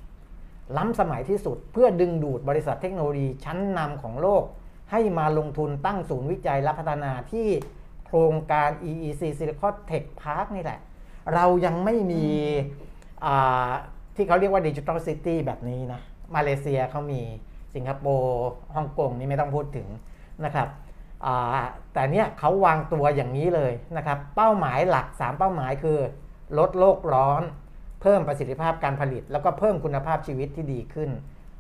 [0.78, 4.44] ล้ำสมัยที่สุดเพื่อดึงดูดบริษัทเทคโนโลยีชั้นนำของโลก
[4.92, 7.48] ให้มาลงทุนตั้งศูนย์วิจัยและพัฒนาที่
[8.16, 10.80] รงการ EEC Silicon Tech Park นี่แหละ
[11.34, 12.26] เรายังไม่มี
[13.26, 13.70] อ่า
[14.16, 16.02] ที่เขาเรียกว่าดิจิทัลซิตี้แบบนี้นะ
[16.36, 17.22] มาเลเซียเขามี
[17.76, 18.46] สิงคโปร์
[18.76, 19.88] ฮ่องกงนี่ไม่ต้องพูดถึง
[20.46, 20.68] นะครับ
[21.26, 26.00] อ่าแต่เนี่ยเขาวางตัวอย่างนี้เลยนะครับ เป้าหมายหลัก 3 เป้าหมายคือ
[26.58, 27.44] ลดโลกร้อน
[28.02, 31.10] เพิ่มประสิทธิภาพการผลิต แล้วก็เพิ่มคุณภาพชีวิตที่ดีขึ้น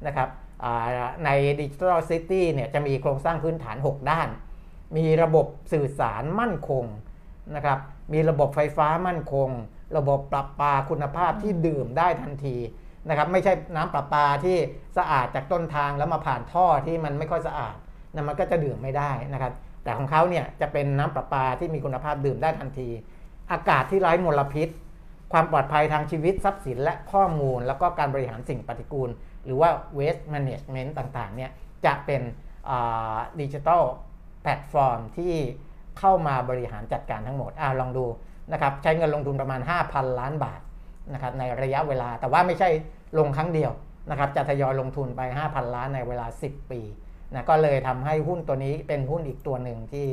[0.07, 0.29] นะครับ
[0.63, 1.29] อ่าใน
[1.59, 4.27] Digital City เนี่ยจะมีโครงสร้างพื้นฐาน 6 ด้าน
[4.97, 6.85] มีระบบสื่อสารมั่นคง
[7.55, 7.79] นะครับ
[8.13, 9.49] มีระบบไฟฟ้ามั่นคง
[9.97, 12.57] ระบบประปาคุณภาพที่ดื่มได้ทันที
[13.09, 14.57] นะครับ ไม่ใช่น้ำประปาที่
[14.97, 17.75] สะอาดจากต้นทางแล้วมาผ่านท่อที่มันไม่ค่อยสะอาด
[18.13, 22.89] นะมันก็จะดื่มไม่ได้นะครับ แต่ของเขาเนี่ยจะเป็นน้ำประปาที่มีคุณภาพดื่มได้ทันที
[23.51, 24.69] อากาศที่ไร้มลพิษ
[25.33, 29.09] ความปลอดภัยทางชีวิตทรัพย์สินและข้อมูล แล้วก็การบริหารสิ่งปฏิกูล
[29.45, 31.51] หรือว่า waste management ต่างๆเนี่ย
[31.85, 32.21] จะเป็น
[33.39, 35.33] ดิจิทัลแพลตฟอร์มที่
[35.99, 38.05] เข้ามาบริหารจัดการทั้งหมดอ่าลองดู
[38.51, 40.61] นะครับใช้เงินลงทุนประมาณ 5,000 ล้านบาท
[41.13, 42.69] นะครับในระยะเวลาแต่ว่าไม่ใช่
[43.17, 43.71] ลงครั้งเดียว
[44.09, 46.81] นะครับจะทยอยลงทุนไป 5,000 ล้านในเวลา 10 ปี
[47.33, 50.07] นะก็เลยทำให้หุ้นตัวนี้เป็นหุ้นอีกตัวหนึ่งที่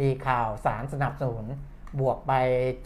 [0.00, 1.46] มีข่าวสารสนับสนุน
[2.00, 2.32] บวกไป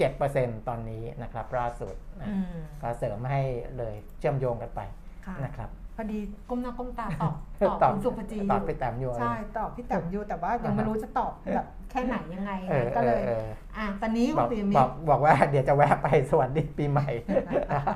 [0.08, 3.42] 7%ตอนนี้นะครับล่าสุดนะอืมก็เสริมให้
[3.78, 4.80] เลยเชื่อมโยงกันไป
[5.26, 6.18] ค่ะนะครับ พอดี
[6.48, 17.08] ก้มหน้าก้มตาตอบตตออบบคุณสุภจีตอบไปตามโยนใช่ตอบพี่แต้มอยู่แต่ว่ายังไม่รู้จะตอบแบบแค่ไหนยังไงเออก็เลยเอออะตอนนี้บคุอณกปิยมิบตอกรบอกว่าเดี๋ยวจะแวะไปสวัสดีปีใหม่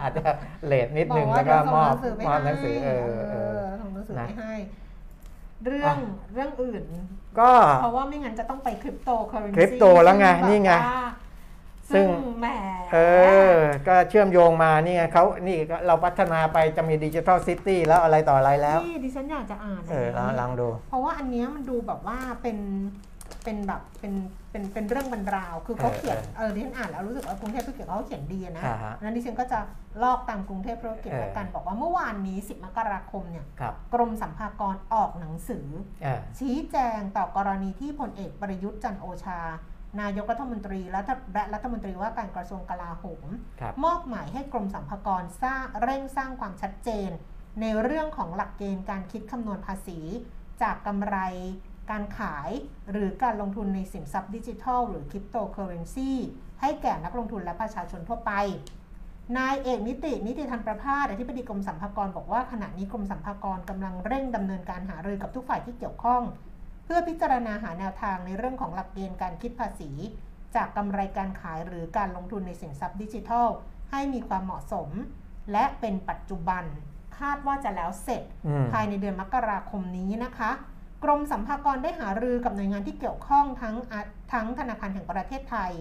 [0.02, 0.24] อาจจะ
[0.66, 4.54] เลทนิดนึงบอกแล้วก็เดี๋ยมอบส่งมอบหนังสือให้เออเออส่งหนังสือนะไม่ให้
[5.64, 5.96] เรื่อง
[6.32, 6.84] เรื่องอื่น
[7.40, 10.72] ก็เพราะว่าไม่งั้นจะต้องไปคริปโตเคอเรนซีคริปโตแล้วไงนี่ไง
[11.92, 12.10] ซึ่ซึ่งง
[12.40, 12.46] แหม
[12.92, 12.98] เอ
[13.54, 13.58] อ
[13.88, 22.58] ก็เชื่อมโยงมานี่ไงเขานี่ก็เราพัฒนาไปจะมีดิจิทัลซิตี้แล้วอะไรต่ออะไรแล้วที่ดิฉันอยากจะอ่านเออลองลองดู เพราะว่าอันเนี้ยมันดูแบบว่าเป็น
[23.44, 24.14] เป็นแบบเป็น
[24.50, 29.58] เป็นเป็นเรื่องบรรราว คือเขาเขียนเออเออดิฉันอ่านแล้วรู้สึกว่ากรุงเทพธุรกิจเขาเขียนดีอะนะอ่าฮะนั้นดิฉันก็จะ
[30.02, 35.66] ลอกตามกรุงเทพธุรกิจเออแล้วกันบอกว่าเมื่อวานนี้ 10 มกราคมเนี่ยครับกรมสรรพากรออกหนังสือ
[36.02, 39.40] เออชี้แจงต่อกรณีที่พลเอกประยุทธ์จันทร์โอชา
[40.00, 41.00] นายกรัฐมนตรีและ
[41.34, 43.26] และรัฐมนตรีว่าการกระทรวงกลาโหม
[43.60, 47.10] ครับมอบหมายให้กรมสรรพากรสร้างเร่งสร้างความชัดเจน
[47.60, 50.00] ในเรื่องของหลักเกณฑ์การคิดคำนวณภาษี
[50.62, 51.16] จากกำไร
[51.90, 52.50] การขาย
[52.90, 56.12] หรือการลงทุนในสินทรัพย์ดิจิทัล หรือคริปโตเคอเรนซี
[56.60, 58.32] ให้แก่นักลงทุนและประชาชนทั่วไป
[59.38, 69.90] นายเอกนิตินิติธันประภาสอธิบดีกรมสัมภากรบอกว่าขณะนี้กรมสัมภากรกำลังเร่งดำเนินการหารือกับทุกฝ่ายที่เกี่ยวข้องเพื่อพิจารณาหาแนวทางในเรื่องของหลักเกณฑ์การคิดภาษี
[70.56, 73.48] จากกำไรการขายหรือการลงทุนในสินทรัพย์ดิจิทัล
[73.90, 74.88] ให้มีความเหมาะสม
[75.52, 76.64] และเป็นปัจจุบัน
[77.18, 80.50] คาดว่าจะแล้วเสร็จอืมภายในเดือนมกราคมนี้นะคะ
[81.04, 84.00] กรมสัมภากรได้หารือกับหน่วยงานที่เกี่ยวข้องทั้งอะ
[84.32, 85.72] ทั้งธนาคารแห่งประเทศไทย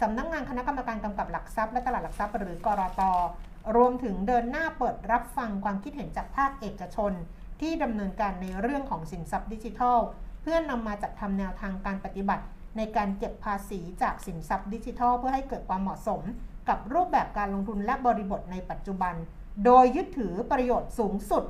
[0.00, 3.02] สำนักงานคณะกรรมการกำกับหลักทรัพย์และตลาดหลักทรัพย์หรือกรต
[3.76, 7.12] รวมถึงเดินหน้าเปิดรับฟังความคิดเห็นจากภาคเอกชน
[7.60, 9.98] ที่ดำเนินการในเรื่องของสินทรัพย์ดิจิทัล
[10.42, 12.44] เพื่อนำมาจัดทำแนวทางการปฏิบัติ
[12.76, 16.20] ในการเก็บภาษีจากสินทรัพย์ดิจิทัล เพื่อให้เกิดความเหมาะสม
[16.68, 19.14] กับรูปแบบการลงทุนและบริบทในปัจจุบัน
[19.64, 21.44] โดยยึดถือประโยชน์สูงสุด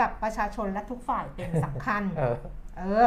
[0.00, 2.36] กับประชาชนและทุกฝ่ายเป็นสำคัญ เออ
[2.76, 3.06] เออ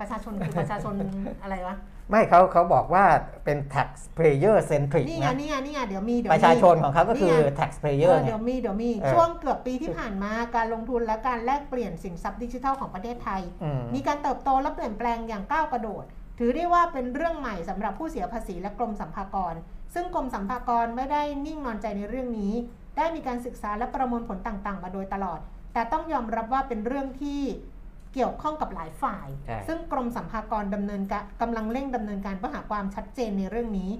[0.00, 0.94] ประชาชนคือประชาชน
[1.42, 1.76] อะไรวะ
[2.10, 3.04] ไม่เขาเขาบอกว่า
[3.44, 16.04] เป็น taxpayer centric นี่ไงนะนี่ไงนี่ไงเดี๋ยวมีเดี๋ยวปมีระชาชนของเขาก็คือนี่ไง taxpayer เออเนี่เดี๋ย ยวมีเดี๋ยวมีเออ ช่วงเกือบปีที่ผ่านมาการลงทุนและการแลกเปลี่ยนสินทรัพย์ดิจิทัลของประเทศไทย อืม มีการเติบโตและเปลี่ยนแปลงอย่างก้าวกระโดด
[16.38, 19.54] ถือได้ว่าเป็นเรื่องใหม่สำหรับผู้เสียภาษีและกรมสัมภากร
[19.94, 22.54] ซึ่งกรมสัมภากรไม่ได้นิ่งนอนใจในเรื่องนี้
[22.96, 25.40] ได้มีการศึกษาและประมวลผลต่างๆ มาโดยตลอด
[25.72, 27.42] แต่ต้องยอมรับว่าเป็นเรื่องที่
[28.14, 33.90] เกี่ยวข้องกับหลายฝ่ายใช่ซึ่งกรมสัมภากรดำเนินการกำลังเร่งดำเนินการเพื่อหาความชัดเจนในเรื่องนี้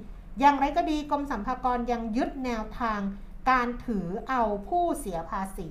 [0.41, 3.01] อย่างไรก็ดีกรมสัมภากรยังยึดแนวทาง
[3.51, 5.71] การถือเอาผู้เสียภาษี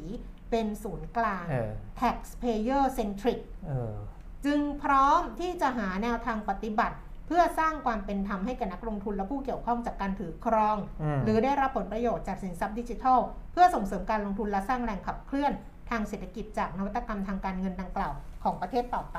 [0.51, 1.71] เป็นศูนย์กลางเออ
[2.01, 3.93] taxpayer centric เออ
[4.45, 6.95] จึงพร้อมที่จะหาแนวทางปฏิบัติ
[7.27, 13.19] เพื่อสร้างความเป็นธรรมให้กับนักลงทุนและผู้เกี่ยวข้องจากการถือครองอืมหรือได้รับผลประโยชน์จากสินทรัพย์ดิจิทัล
[13.53, 15.53] เพื่อส่งเสริมการลงทุนและสร้างแรงขับเคลื่อน
[15.89, 18.13] ทางเศรษฐกิจจากนวัตกรรมทางการเงินดังกล่าว
[18.43, 19.17] ของประเทศต่อไป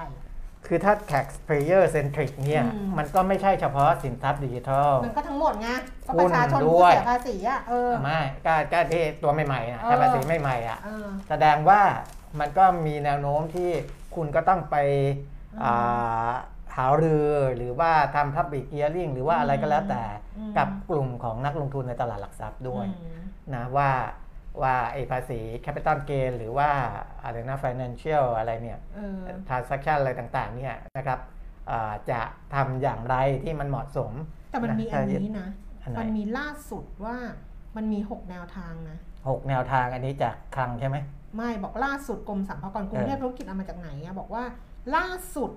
[0.66, 5.68] คือถ้า taxpayer centric เนี่ย อืม มันก็ไม่ใช่เฉพาะสินทรัพย์ดิจิทัล มันก็ทั้งหมดไง
[6.06, 11.80] ก็หุ้ปนระชาชนด้ผู้วย เสียภาษีอะเออ ไม่ก็ก็ที่ตัวใหม่ๆนะเออ ถ้าภาษีใหม่ๆอะ เออ แสดงว่า
[12.40, 13.70] มันก็มีแนวโน้มที่
[14.14, 14.76] คุณก็ต้องไป
[15.54, 16.30] อืมอ่า
[16.76, 20.04] หารือหรือว่าทำ public hearing หรือว่าอะไรก็แล้วแต่
[20.38, 23.22] อืม กับกลุ่มของนักลงทุนในตลาดหลักทรัพย์ด้วย อืม
[23.54, 23.90] นะว่า
[24.62, 26.70] ว่าไอ้ภาษี capital gain หรือว่า
[27.22, 31.18] อะไรนะ financial อะไรเนี่ยเออ transaction อะไรต่างๆเนี่ยนะครับ
[31.70, 32.20] อ่าจะ
[32.54, 34.12] ทำอย่างไรที่มันเหมาะสม
[34.50, 35.48] แต่มันมีอันนี้นะ
[35.82, 37.16] อันไหนมันมีล่าสุดว่า
[37.76, 38.98] มันมีหกแนวทางนะ
[39.28, 40.96] หกแนวทางอันนี้จากคลังใช่ไหม
[41.36, 44.44] ไม่บอกล่าสุดกรมสรรพากรกรุงเทพธุรกิจเอามาจากไหนอะบอกว่า
[44.96, 45.06] ล่า
[45.36, 45.50] สุด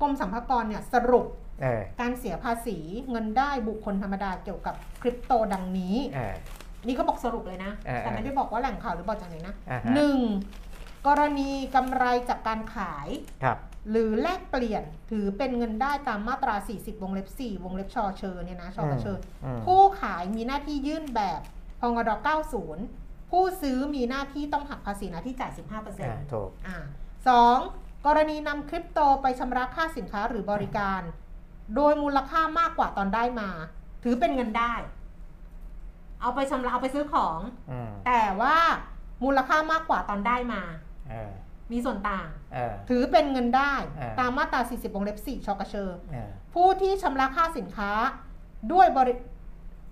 [0.00, 1.26] กรมสรรพากรเนี่ยสรุป
[1.62, 2.76] เออการเสียภาษี
[3.10, 6.34] เงินได้บุคคลธรรมดาเกี่ยวกับคริปโตดังนี้เออ
[6.86, 10.18] นี่เขาบอกสรุปเลยนะเออแต่ไม่ได้บอกว่าแหล่งข่าวหรือบอกจากไหนนะอ่าฮะ หนึ่ง
[11.06, 13.08] กรณีกำไรจากการขาย
[13.44, 13.58] ครับ
[13.90, 21.40] หรือแลกเปลี่ยนถือเป็นเงินได้ตามมาตรา 40 วงเล็บ 4 วงเล็บชอเชอเนี่ยนะชอกระเชออืมผู้ขายมีหน้าที่ยื่นแบบ
[21.80, 22.10] พงด
[22.70, 25.60] 90 ผู้ซื้อมีหน้าที่ต้องหักภาษีหน้าที่จ่าย 15%
[26.02, 26.76] อ่าถูกอ่า
[27.28, 27.58] สอง
[28.06, 31.02] กรณีนำคริปโตไปชำระค่าสินค้าหรือบริการ
[31.76, 33.50] โดยมูลค่ามากกว่าตอนได้มา
[34.02, 34.74] ถือเป็นเงินได้
[36.20, 37.38] เอาไปชำระเอาไปซื้อของ
[37.70, 38.56] อืมแต่ว่า
[39.24, 40.62] มูลค่ามากกว่าตอนได้มา
[41.10, 41.32] เออ
[41.72, 47.90] มีส่วนต่าง เออ ถือเป็นเงินได้อ่า ตามมาตรา 40วงเล็บ 4ชกเชอเออผู้ที่ชำระค่าสินค้า
[48.72, 49.14] ด้วยบริ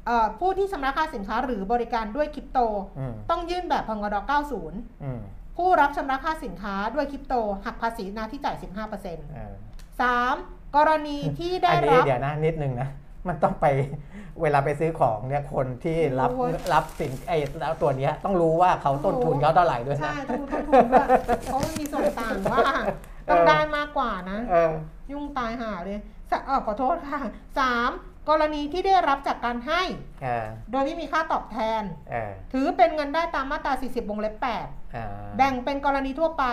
[0.07, 2.59] เอ่อผู้ที่ชำระค่าสินค้าหรือบริการด้วยคริปโต
[2.99, 4.17] อืมต้องยื่นแบบพงด
[4.61, 5.21] 90 อืม
[5.57, 9.55] ผู้รับชำระค่าสินค้าด้วยคริปโต หักภาษีหน้าที่จ่าย 15%เออ
[10.15, 10.77] 3.
[10.77, 12.89] กรณีที่ได้อันนี้รับ เดี๋ยวนะนิดนึงนะ
[13.29, 13.67] มันต้องไป
[14.43, 21.07] เวลาไปซื้อของเนี่ยคนที่รับโอ้ยรับสินไอ้แล้วตัวเนี้ยต้องรู้ว่าเขาต้นทุนเขาเท่าไหร่ด้วยใช่นะ ต้องต้นทุนด้วย
[21.45, 22.61] เพราะมันมีส่วนต่างว่า
[23.31, 24.73] ต้องได้มากกว่านะ เออ
[25.13, 25.99] ยุ่งตายหาเลย
[26.31, 27.21] สะเออขอโทษค่ะ
[27.77, 28.29] 3.
[28.29, 29.83] กรณีที่ได้รับจากการให้
[30.23, 35.07] เออ โดยไม่มีค่าตอบแทน เออถือเป็นเงินได้ตามมาตรา 40วงเล็บ8อ่า
[35.37, 36.45] แบ่งเป็นกรณีทั่วไป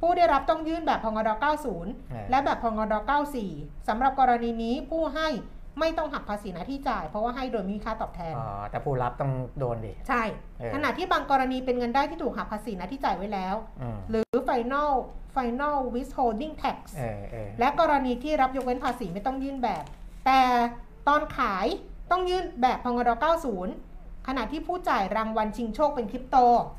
[0.00, 1.34] ผู้ได้รับต้องยื่นแบบพงดอ
[1.82, 2.94] 90 และแบบพงด
[3.40, 5.28] 94สำหรับกรณีนี้ผู้ให้
[5.80, 10.22] ไม่ต้องหักภาษีหน้าที่จ่าย เพราะว่าให้โดยไม่มีค่าตอบแทนอ๋อแต่ผู้รับต้องโดนดิใช่
[10.58, 14.92] เออขณะที่บางกรณีเป็นเงินได้ที่ถูกหักภาษีหน้าที่จ่ายไว้แล้วอืมหรือ final
[15.36, 19.84] final withholding tax เออเออและกรณีที่รับยกเว้นภาษีไม่ต้องยื่นแบบ
[20.26, 20.40] แต่
[21.08, 21.66] ตอนขาย
[22.10, 23.10] ต้องยื่นแบบพงด
[23.68, 26.36] 90 ขณะที่ผู้จ่ายรางวัลชิงโชคเป็นคริปโต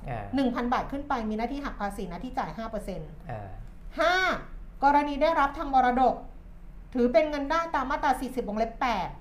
[0.08, 3.50] เออ1,000 บาทขึ้นไปมีหน้าที่หักภาษีหน้าที่จ่าย5%เออ
[4.18, 4.84] 5.
[4.84, 6.16] กรณีได้รับทางมรดก
[6.94, 8.72] ถือเป็นเงินได้ตามมาตรา 40 วงเล็บ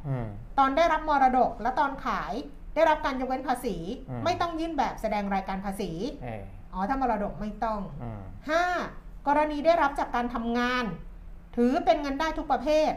[0.08, 2.32] อืม8ตอนได้รับมรดกและตอนขาย
[2.74, 3.76] ได้รับการยกเว้นภาษี
[4.08, 5.90] อืมไม่ต้องยื่นแบบแสดงรายการภาษี
[6.22, 6.42] เออ
[6.72, 8.20] อ๋อถ้ามรดกไม่ต้องอืม
[8.74, 9.26] 5.
[9.26, 10.84] กรณีได้รับจากการทำงาน
[11.56, 12.92] ถือเป็นเงินได้ทุกประเภท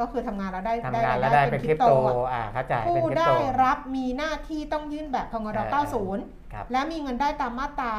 [0.00, 5.84] ก็คือทำงานแล้วได้ทำงานแล้วได้เป็นคริปโตอะอ่าเข้าใจเป็นผู้คริปได้โตรับมีหน้าที่ต้องยื่นแบบพงดเออ
[6.16, 7.94] 90ครับและมีเงินได้ตามมาตรา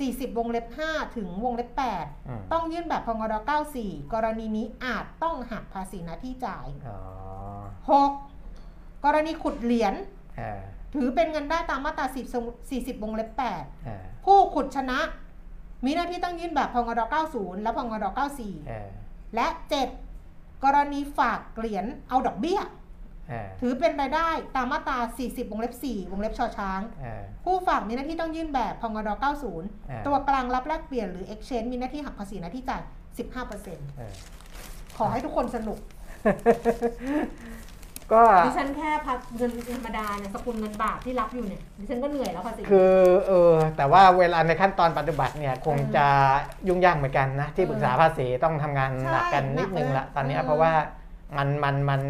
[0.00, 1.70] 40 วงเล็บ 5 ถึงวงเล็บ
[2.00, 3.34] 8อืมต้องยื่นแบบพงด
[3.74, 6.98] 94 กรณีนี้อาจต้องหักภาษีหน้าที่จ่ายอ๋อ
[8.40, 9.04] 6.
[9.04, 9.94] กรณีขุดเหรียญ
[10.38, 10.60] เออ
[10.94, 12.16] ถือเป็นเงินได้ตามมาตรา10
[12.70, 14.98] 40 วงเล็บเออ8ผู้ขุดชนะ
[15.84, 17.00] มีหน้าที่ต้องยื่นแบบพงด
[17.32, 18.72] 90 และพงดเอ94อ
[19.34, 19.46] และ
[20.06, 20.64] 7.
[20.64, 22.81] กรณีฝากเหรียญเอาดอกเบี้ยเออ
[23.60, 32.82] ถือเป็นรายได้ตามมาตรา 40 วงเล็บ 4 วงเล็บชอช้างเออผู้ฝากมีหน้าที่ต้องยื่นแบบพงดอ่า90 ตัวกลางรับแลกเปลี่ยนหรือ exchange มีหน้าที่หักภาษีหน้าที่จ่าย
[33.38, 34.12] 15%เออ
[34.98, 35.78] ขอให้ทุกคนสนุก
[38.12, 42.94] ก็ดิฉันแค่พักเงินธรรมดาเนี่ยสกุลเงินบาทที่รับอยู่เนี่ยดิฉันก็เหนื่อยแล้วภาษีคือ
[43.26, 46.06] เออแต่ว่าเวลาในขั้นตอนปฏิบัติเนี่ยคงจะ
[46.68, 50.72] ยุ่งยากเหมือนกันนะที่ปรึกษาภาษีต้องทำงานหนักกันนิดนึงละตอนเนี้ยเพราะว่า
[51.36, 52.02] มันมันมัน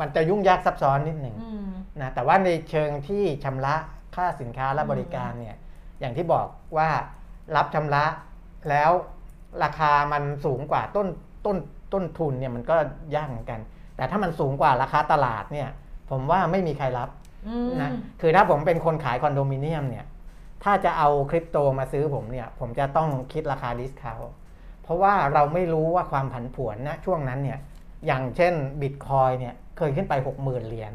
[0.00, 1.70] มันจะยุ่งยากซับซ้อนนิดหนึ่งอืม
[2.00, 3.74] นะแต่ว่าในเชิงที่ชำระ
[4.16, 5.56] ค่าสินค้าและอืมบริการเนี่ย
[6.00, 6.88] อย่างที่บอกว่า
[7.56, 8.04] รับชำระ
[8.70, 8.90] แล้ว
[9.62, 11.06] ราคามันสูงกว่าต้น
[11.46, 11.56] ต้น
[11.92, 12.76] ต้นทุนเนี่ยมันก็
[13.14, 13.60] ยากเหมือนกัน
[13.96, 15.68] แต่ถ้ามันสูงกว่าราคาตลาดเนี่ย
[16.10, 17.08] ผมว่าไม่มีใครรับ
[17.48, 17.90] อืมนะ
[18.20, 20.06] คือถ้าผมเป็นคนขายคอนโดมิเนียมเนี่ย
[20.64, 24.22] ถ้าจะเอาคริปโตมาซื้อผมเนี่ยผมจะต้องคิดราคา discount
[24.82, 27.58] เพราะว่าเราไม่รู้ว่าความผันผวนนะช่วงนั้นเนี่ย
[28.06, 30.92] อย่างเช่นบิตคอยน์เนี่ยเคยขึ้นไป 60,000 เหรียญ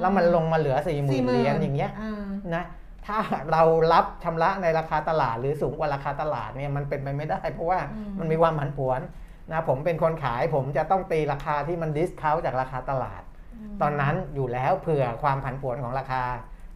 [0.00, 2.64] แล้วมันลงมาเหลือ 40,000 เหรียญอย่างเงี้ยอ่านะ
[3.06, 3.18] ถ้า
[3.52, 9.00] เรารับชำระในราคาตลาดหรือสูงกว่าราคาตลาดเนี่ยมันเป็นไปไม่ได้ เพราะว่าอืมมันมีความผันผวน
[9.52, 13.22] นะผมเป็นคนขายผมจะต้องตีราคาที่มัน discount จากราคาตลาด
[13.82, 16.22] ตอนนั้นอยู่แล้วเผื่อความผันผวนของราคา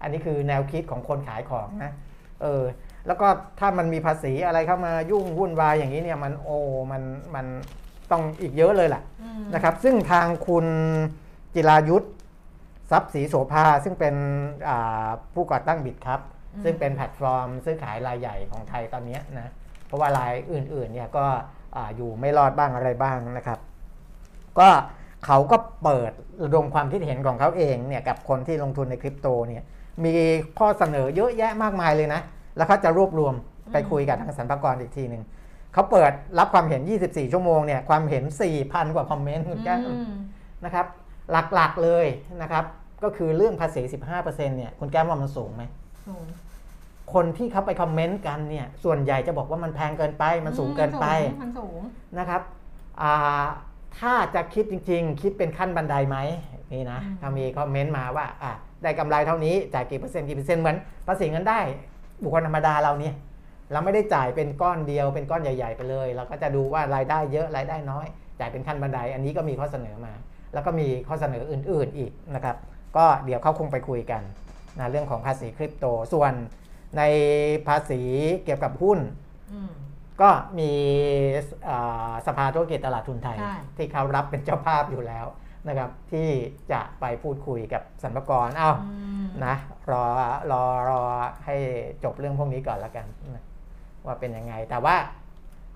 [0.02, 1.92] อันนี้คือแนวคิดของคนขายของนะ
[2.42, 2.64] เออ
[3.06, 3.28] แล้วก็
[3.60, 6.58] ถ้ามันมีภาษีอะไรเข้ามายุ่งวุ่นวายอย่างนี้เนี่ยมันโอ้
[6.92, 7.02] มัน
[7.34, 7.46] มัน
[8.12, 10.66] ต้องอีกเยอะเลยล่ะอืมนะครับซึ่งทางคุณ
[11.54, 12.06] จิรายุส
[12.90, 14.14] ทรัพย์ศรีโสภาซึ่งเป็น
[14.68, 16.20] อ่าผู้ก่อตั้ง Bitkub
[16.64, 19.52] ซึ่งเป็นแพลตฟอร์ม ซื้อขายรายใหญ่ของไทยตอนเนี้ยนะ
[19.86, 21.24] เพราะว่ารายอื่นๆเนี่ยก็
[21.76, 23.58] อ่าอยู่ไม่รอดบ้างอะไรบ้างนะครับ
[24.58, 24.68] ก็
[25.26, 29.62] เขาก็เปิดระดมความคิดเห็นของเขาเองเนี่ยกับคนที่ลงทุนในคริปโตเนี่ย
[30.04, 30.14] มี
[30.58, 32.20] ข้อเสนอเยอะแยะมากมายเลยนะ
[32.56, 33.34] แล้วเขาจะรวบรวม
[33.72, 35.22] ไปคุยกับทางสรรพากรอีกทีหนึ่ง
[35.72, 38.24] เขาเปิดรับความเห็น 24 ชั่วโมงเนี่ยความเห็น
[38.58, 40.16] 4,000 กว่าคอมเมนต์คุณแก้วอืม
[40.64, 40.86] นะครับ
[41.54, 42.06] หลักๆเลย
[42.42, 42.64] นะครับ
[43.04, 43.82] ก็คือเรื่องภาษี
[44.14, 45.62] 15%เนี่ยคุณแก้มว่ามันสูงไหม
[46.06, 46.24] สูง
[47.14, 51.06] คนที่เขาไปคอมเมนต์กันเนี่ยส่วนใหญ่จะบอกว่ามันแพงเกินไปมันสูงเกินไป
[51.42, 51.80] มันสูง
[52.18, 52.42] นะครับ
[53.02, 53.44] อ่า
[53.98, 56.16] ถ้าจะคิดจริง ๆ คิดเป็นขั้นบันไดไหม
[56.72, 58.52] นี่นะอืมถ้ามีคอมเมนต์มาว่าอะ
[58.82, 61.60] ได้กำไรเท่านี้จ่ายกี่เปอร์เซ็นต์กี่เปอร์เซ็นต์เหมือนภาษีเงินได้
[62.22, 63.14] บุคคลธรรมดาเราเนี่ย
[63.72, 68.06] เราไม่ได้จ่ายเป็นก้อนเดียวเป็นก้อนใหญ่ ๆ ไปเลย เราก็จะดูว่ารายได้เยอะรายได้น้อย
[68.40, 70.12] จ่ายเป็นขั้นบันได อันนี้ก็มีข้อเสนอมา
[70.54, 72.56] แล้วก็มีข้อเสนออื่น ๆอีกนะครับ
[72.96, 74.22] ก็เดี๋ยวเขาคงไปคุยกัน
[74.78, 76.32] นะเรื่องของภาษีคริปโต ส่วน
[76.98, 77.02] ใน
[77.68, 78.00] ภาษี
[78.44, 78.98] เกี่ยวกับหุ้น
[79.52, 79.72] อืม
[80.22, 80.70] ก็มี
[81.68, 85.26] อ่าสภาธุรกิจตลาดทุนไทยใช่ที่เขารับเป็นเจ้าภาพอยู่แล้ว
[85.68, 86.28] นะครับ ที่
[86.72, 88.94] จะไปพูดคุยกับสรรพากรเอ้าอื
[89.24, 89.54] มนะ
[89.90, 90.04] รอ
[90.50, 91.00] รอรอ
[91.44, 91.56] ให้
[92.04, 93.44] จบเรื่องพวกนี้ก่อนแล้วกันนะ
[94.06, 94.96] ว่าเป็นยังไง แต่ว่า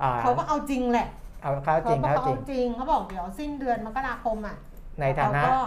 [0.03, 1.09] อ่าเขาก็เอาจริงแหละ
[1.43, 4.57] เอาเข้าจริงเขาเข้าก็จริเอางจริงเขาบอกเดี๋ยวสิ้นเดือนมกราคมอะ
[5.01, 5.59] ในฐานะเขก็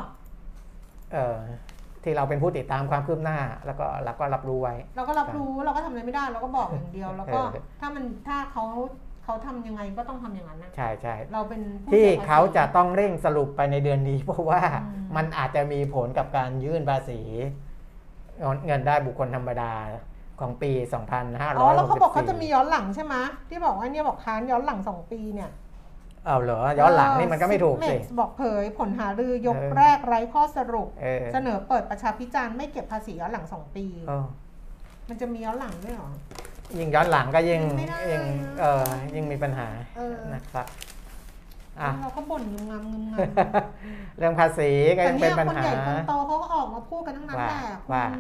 [1.12, 1.38] เอ่อ
[2.04, 8.64] ที่เราเป็นผู้ติดตามความคืบหน้า แล้วก็เราก็รับรู้ไว้ เราก็รับรู้เราก็ทำอะไรไม่ได้ เราก็บอกอย่างเดียว แล้วก็เออถ้ามันถ้าเขา
[9.24, 17.22] เขาทำยังไงก็ต้องทำอย่างนั้นนะใช่ใช่เราเป็นผู้ที่สียภษีเขาจะต้องเร่งสรุปไปในเดือนนี้ เพราะว่าอืมมันอาจจะมีผลกับการยื่นภาษี
[18.66, 19.74] เงินได้บุคคลธรรมดา
[20.40, 23.16] ของปี 2564อ๋อแล้วเขาบอกเขาจะมีย้อนหลังใช่ไหม
[23.50, 25.52] ที่บอกว่าเนี่ยบอกค้านย้อนหลังสองปีเนี่ย
[26.26, 34.26] เอาเหรอย้อนหลังนี่มันก็ไม่ถูกสิ Sigmex บอกเผยผลหารือยกเออแรกไร้ข้อสรุปเออเสนอเปิดประชาพิจารณ์ไม่เก็บภาษีย้อนหลังสองปีเออ
[35.10, 36.10] มันจะมีย้อนหลังด้วยเหรอ
[36.78, 38.86] ยิ่งย้อนหลังก็ยิ่งไม่ได้ยิ่งนะเออ
[39.16, 39.68] ยิ่งมีปัญหา
[39.98, 40.66] เออนะครับ
[41.82, 43.16] อะเราก็บ่นงึมงำงึมง
[44.18, 48.12] เรื่องภาษีก็ำแต่ยังเนี่เป็ยนปัญคนหาใหญ่คนโตเขาก็ออกมาพูดกันทั้งนั้นว่าแหละคุว่าณ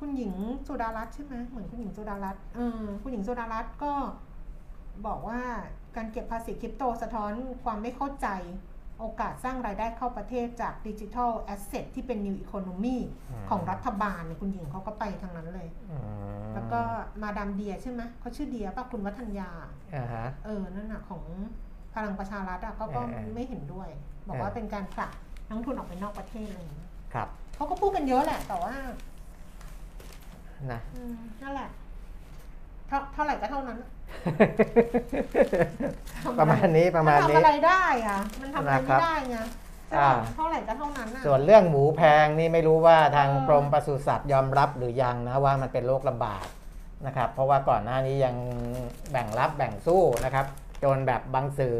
[0.00, 0.34] คุณหญิง
[0.68, 3.92] สุดารัตน์ใช่ไหมเหมือนคุณหญิงสุดารัตน์เออคุณหญิงสุดารัตน์ก็
[5.06, 5.40] บอกว่า
[5.96, 7.32] การเก็บภาษีคริปโตสะท้อน
[7.64, 8.28] ความไม่เข้าใจ
[9.00, 12.96] โอกาสสร้างรายได้เข้าประเทศจากดิจิทัลแอสเซทที่เป็นนิวอีโคโนมี
[13.30, 16.80] อืมของรัฐบาลเนี่ยคุณหญิงเขาก็ไปทางนั้นเลยอืมแล้วก็
[17.22, 19.50] มาดามเดียใช่ไหมเขาชื่อเดียป่ะคุณวัฒนยา
[19.94, 21.22] อ่าฮะเออ นั่นน่ะของ
[21.94, 23.88] พลังประชารัฐอะก็ก็เออไม่เห็นด้วย
[24.28, 25.12] บอกเออว่าเป็นการผลัก
[25.48, 28.74] นักลงทุนออกไปนอกประเทศอะไรอย่างเงี้ยครับเขาก็พูดกันเยอะแหละ แต่ว่า
[30.72, 31.68] นะอืมนั่นแหละ
[32.88, 33.78] เท่าเท่าไหร่ก็เท่านั้น
[36.24, 39.38] ทำอประมาณนี้ประมาณนนี้ทำอะไรได้อะมันทำอะไรนะครัไม่บได้ไง
[39.90, 46.46] ใช่อ่าปะเท่าไหร่ก็เท่านั้นอะส่วนเรื่องหมูแพงนี่ไม่รู้ว่าทางเออกรมปศุสัตว์ยอมรับหรือยังนะว่ามันเป็นโรคระบาด
[47.06, 48.36] นะครับ เพราะว่าก่อนหน้านี้ยัง
[49.10, 50.46] แบ่งรับแบ่งสู้นะครับ
[50.84, 51.78] จนแบบบางสื่อ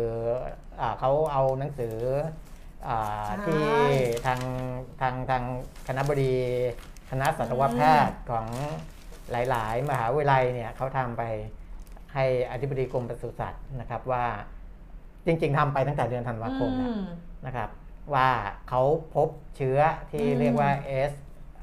[0.81, 1.97] อาเขาเอาหนังสือ
[2.89, 3.63] อาที่
[4.27, 4.41] ทาง
[5.01, 5.43] ทางทาง
[5.87, 6.35] คณะบดี
[7.11, 8.47] คณะสัตวแพทย์ของ
[9.31, 11.23] หลาย ๆ มหาวิทยาลัยเนี่ยเขาทำไป
[12.15, 14.25] ให้อธิบดีกรมปศุสัตว์นะครับว่า
[15.27, 17.05] จริง ๆทำไปตั้งแต่เดือนธันวาคมแล้วอืม
[17.47, 17.71] นะครับ
[18.15, 18.29] ว่า
[18.69, 18.83] เขา
[19.15, 19.79] พบเชื้อ
[20.11, 20.71] ที่อืมเรียกว่า
[21.11, 21.13] S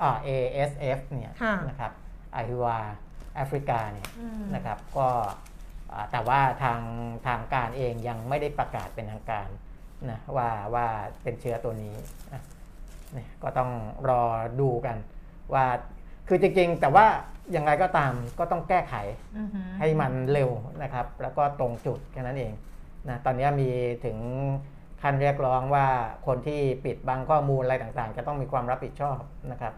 [0.02, 1.92] อ่า ASF เนี่ยค่ะนะครับ
[2.32, 2.78] ไอฮิวา
[3.36, 5.08] แอฟริกาเนี่ยอืมนะครับก็
[5.92, 6.82] อ่าแต่ว่าทาง
[7.28, 9.48] ทางการเองยังไม่ได้ประกาศเป็นทางการ
[10.12, 10.88] นะว่าว่า
[11.24, 11.96] เป็นเชื้อตัวนี้
[12.34, 12.42] นะ
[13.14, 13.72] เนี่ยก็ต้อง
[14.10, 14.24] รอ
[14.62, 14.98] ดูกัน
[15.54, 15.66] ว่า
[16.28, 17.06] คือจริงๆ แต่ว่า
[17.52, 18.94] อย่างไรก็ตามก็ต้องแก้ไข
[19.38, 20.50] อือหือให้มันเร็ว
[20.84, 22.54] นะครับ แล้วก็ตรงจุดแค่นั้นเอง
[23.10, 23.70] นะตอนนี้มี
[24.06, 24.18] ถึง
[25.02, 25.88] ขั้นเรียกร้องว่า
[26.28, 29.20] คนที่ปิดบังข้อมูลอะไรต่างๆ จะต้องมีความรับผิดชอบ
[29.52, 29.74] นะครับ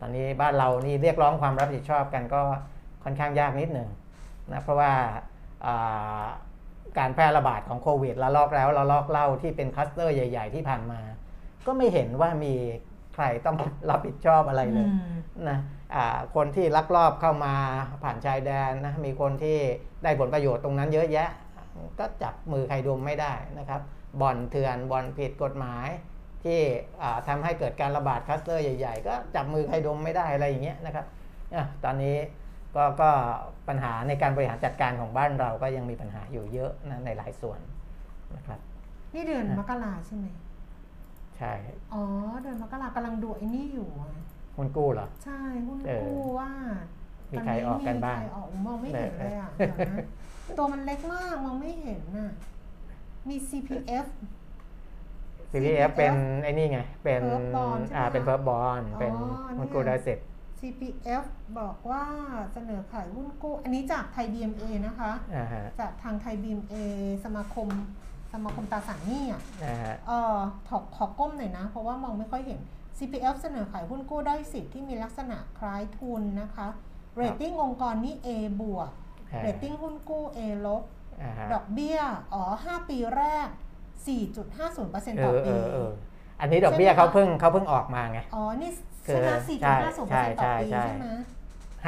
[0.00, 2.42] ตอนนี้บ้านเรานี่เรียกร้องความรับผิดชอบกันก็
[3.04, 3.88] ค่อนข้างยากนิดหนึ่ง
[4.52, 4.92] นะเพราะว่า
[5.66, 6.24] อ่า
[6.98, 11.00] การแพร่ระบาดของโควิดระลอกแล้วระลอกเล่าที่เป็นคลัสเตอร์ใหญ่ ๆ ที่ผ่านมา
[11.66, 12.54] ก็ไม่เห็นว่ามี
[13.16, 13.56] ใครต้อง
[13.90, 15.16] รับผิดชอบอะไรเลยอืม
[15.48, 15.58] นะ
[15.94, 17.54] อ่าคนที่ลักลอบเข้ามา
[18.02, 19.58] ผ่านชายแดนนะมีคนที่
[20.02, 21.30] ได้ผลประโยชน์ตรงนั้นเยอะแยะ
[21.98, 23.80] ก็จับมือใครดมไม่ได้นะครับ
[24.20, 25.88] บ่อนเถื่อนบ่อนผิดกฎหมาย
[26.44, 26.60] ที่
[27.02, 31.06] อ่าทำให้เกิดการระบาดคลัสเตอร์ใหญ่ ๆ ก็จับมือใครดมไม่ได้อะไรอย่างเงี้ยนะครับ
[31.54, 32.16] อะตอนนี้
[32.76, 33.10] ก็ก็
[33.68, 37.60] ปัญหาในการบริหารจัดการของบ้านเราก็ยังมีปัญหาอยู่เยอะนะในหลายส่วน
[38.36, 38.60] นะครับ
[39.14, 40.26] นี่เดือนมกราใช่ไหม
[41.38, 41.52] ใช่
[41.94, 42.02] อ๋อ
[42.42, 44.10] เดือนมกรากำลังดูไอ้นี่อยู่อะ
[44.56, 46.50] คุณกู้เหรอ ใช่หุ้นเออกู้ว่า
[47.32, 50.06] มีใครออกกันบ้างมีใครออกมองไม่เห็นเออเลยอะเดี๋ยวนะ
[50.58, 52.32] ตัวมันเล็กมากมองไม่เห็นน่ะ
[53.28, 54.06] มี CPF
[55.50, 60.18] CPF เป็นไอ้นี่ไง เป็น Perp bond ใช่ไหมอ่า เป็นเพิร์บอลอ๋อเป็นเนี่ยหุ้นกู้ได้เสร็จ
[60.60, 61.24] CPF
[61.58, 62.04] บอกว่า
[62.52, 66.74] เสนอขายหุ้นกู้ อันนี้จาก ThaiBMA นะคะ อ่าฮะ จากทาง ThaiBMA
[67.24, 67.68] สมาคม
[68.32, 72.60] สมาคมตราสารหนี้อะอ่าฮะเอ่อขอขอก้มหน่อยนะ เพราะว่ามองไม่ค่อยเห็น
[72.98, 76.66] CPF เสนอขายหุ้นกู้ด้อยสิทธิที่มีลักษณะคล้ายทุนนะคะ
[77.16, 78.28] เรตติ้งองค์กรนี่ A
[78.60, 78.90] บวก
[79.32, 80.82] อ่าเรตติ้งหุ้นกู้ A ลบ
[81.22, 81.98] อ่าฮะดอกเบี้ย
[82.34, 83.48] อ๋อ 5 ปีแรก
[84.06, 85.90] 4.50%เอต่ออเอปีอเออ
[86.40, 88.70] อันนี้ดอกเบี้ยใช่ไหมเขาเพิ่งเขาเพิ่งออกมาไง อ๋อ นี่
[89.04, 91.08] ใช่ไหมคือใช่4.50%ใช่ต่อปีใช่ใช่ไหม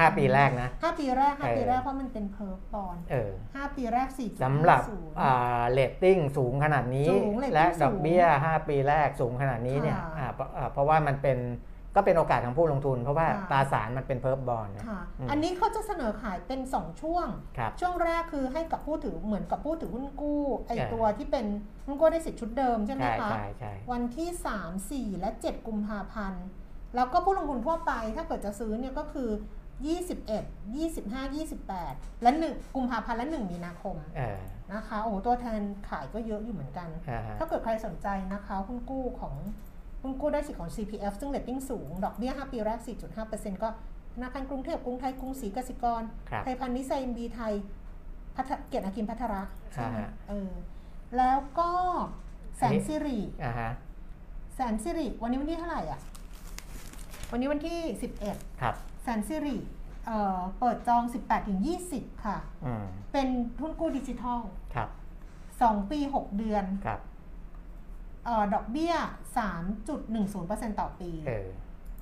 [0.01, 11.38] 5ปีแรกนะ ห้าปีแรกห้าเออปีแรกเพราะมันเป็น perp bond เออห้าปีแรกสี่สำหรับศูนย์อ่าเรตติ้งสูงขนาดนี้สูง rating และสูงดอกเบี้ย5ปีแรกสูงขนาดนี้เนี่ยค่ะอ่าเพราะอ่าเพราะว่ามันเป็น
[11.96, 17.26] ก็เป็นโอกาสของผู้ลงทุน เพราะว่าค่ะตราสารมันเป็น perp bond นะค่ะอืมอันนี้เขาจะเสนอขายเป็น 2 ช่วง
[17.59, 21.46] ครับช่วงแรกคือให้กับผู้ถือเหมือนกับผู้ถือหุ้นกู้ไอเออตัวที่เป็น
[21.86, 24.28] หุ้นกู้ได้สิทธิ์ชุดเดิมใช่ไหมใช่คะใช่ใช่วันที่
[25.11, 26.44] 3 4 และ 7 กุมภาพันธ์
[26.96, 29.30] แล้วก็ผู้ลงทุนทั่วไปถ้าเกิดจะซื้อเนี่ยก็คือ
[29.87, 34.39] 21 25 28 และ1กุมภาพันธ์และ 1 มีนาคมเออ
[34.72, 39.35] นะคะโอ้โหตัวแทนขายก็เยอะอยู่เหมือนกันอ่าฮะถ้าเกิดใครสนใจนะคะหุ้นกู้ของ
[40.03, 42.79] หุ้นกู้ได้สิทธิ์ของ CPF ซึ่งเรตติ้งสูง ดอกเบี้ย 5 ปีแรก
[43.20, 43.68] 4.5%ก็
[44.14, 47.55] ธนาคารกรุงเทพกรุงไทยกรุงศรีกสิกรครับไทยพาณิชย์ไซน์บีไทย
[48.37, 49.42] พัฒเกียรตินาคินภัทร
[49.72, 50.51] ใช่ไหมอ่าฮะเออ
[51.16, 51.70] แล้วก็
[52.57, 53.70] แสนสิริอ่าฮะ
[54.55, 56.01] แสนสิริ วันนี้วันที่เท่าไหร่อะ
[57.31, 57.79] วันนี้วันที่
[58.20, 59.56] 11 ครับแสนสิริ
[60.06, 61.61] เอ่อเปิดจอง 18ถึง
[61.92, 63.28] 20 ค่ะอืมเป็น
[63.59, 64.40] หุ้นกู้ดิจิทัล
[64.74, 64.88] ครับ
[65.40, 67.00] 2 ปี 6 เดือนครับ
[68.24, 68.94] เออดอกเบี้ย
[70.06, 71.48] 3.10%ต่อปีเออ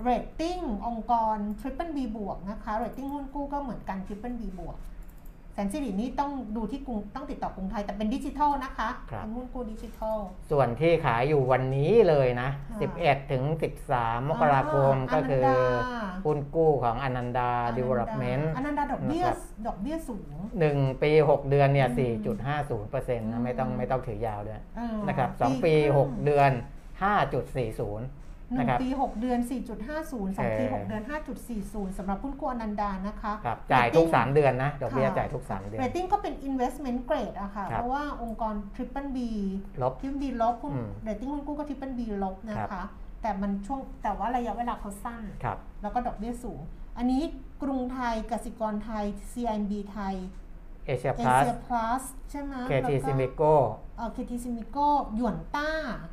[0.02, 4.76] เรตติ้งองค์กร Triple B บวกนะคะเรตติ้งหุ้นกู้ก็เหมือนกัน Triple B บวก
[5.56, 10.18] แสนสิรินี่ต้องดูที่กรุงต้องติดต่อกรุงไทยแต่เป็นดิจิทัลนะคะครับเป็นหุ้นกู้ดิจิทัล
[10.50, 12.50] ส่วนที่ขายอยู่วันนี้เลยนะ
[12.80, 13.42] ค่ะ11 ถึง
[13.86, 20.34] 13 มกราคมอ่าก็คืออนันดาหุ้นกู้ของอนันดาอนันดา Development อนันดาดอกเบี้ยนะครับดอกเบี้ยสูง
[20.70, 22.14] 1 ปี 6 เดือนเนี่ยอืม
[22.84, 26.50] 4.50%นะไม่ต้องไม่ต้องถือยาวด้วยเออนะครับ2ปีครึ่ง6เดือน
[27.02, 31.02] 5.40 หนึ่นะงครับ ปี6เดือน 4.50สองปีเออ6เดือน
[31.50, 39.18] 5.40สำหรับหุ้นกู้อนันดานะคะครับจ่ายทุก Rating 3เดือนนะดอกเบี้ยค่ะจ่ายทุก 3 เดือน เรตติ้งก็เป็น investment grade อะค่ะ ครับเพราะว่าองค์กร Triple B
[39.82, 42.86] ลบ Triple B ลบหุ้นอืม เรตติ้งหุ้นกู้ก็ Triple B ลบนะครัคะบ
[43.22, 46.60] แต่มันช่วงแต่ว่าระยะเวลาเขาสั้น ครับ แล้วก็ดอกเบี้ยสูง
[46.98, 47.22] อันนี้
[47.62, 50.14] กรุงไทยกสิกรไทย CIMB ไทย
[50.86, 53.42] เอเชียเอพลัสเชียพลัสใช่ไหม KT แล้วก็ Zmico
[53.96, 54.76] เอ่อ KT Zmico
[55.16, 55.68] หยวนต้า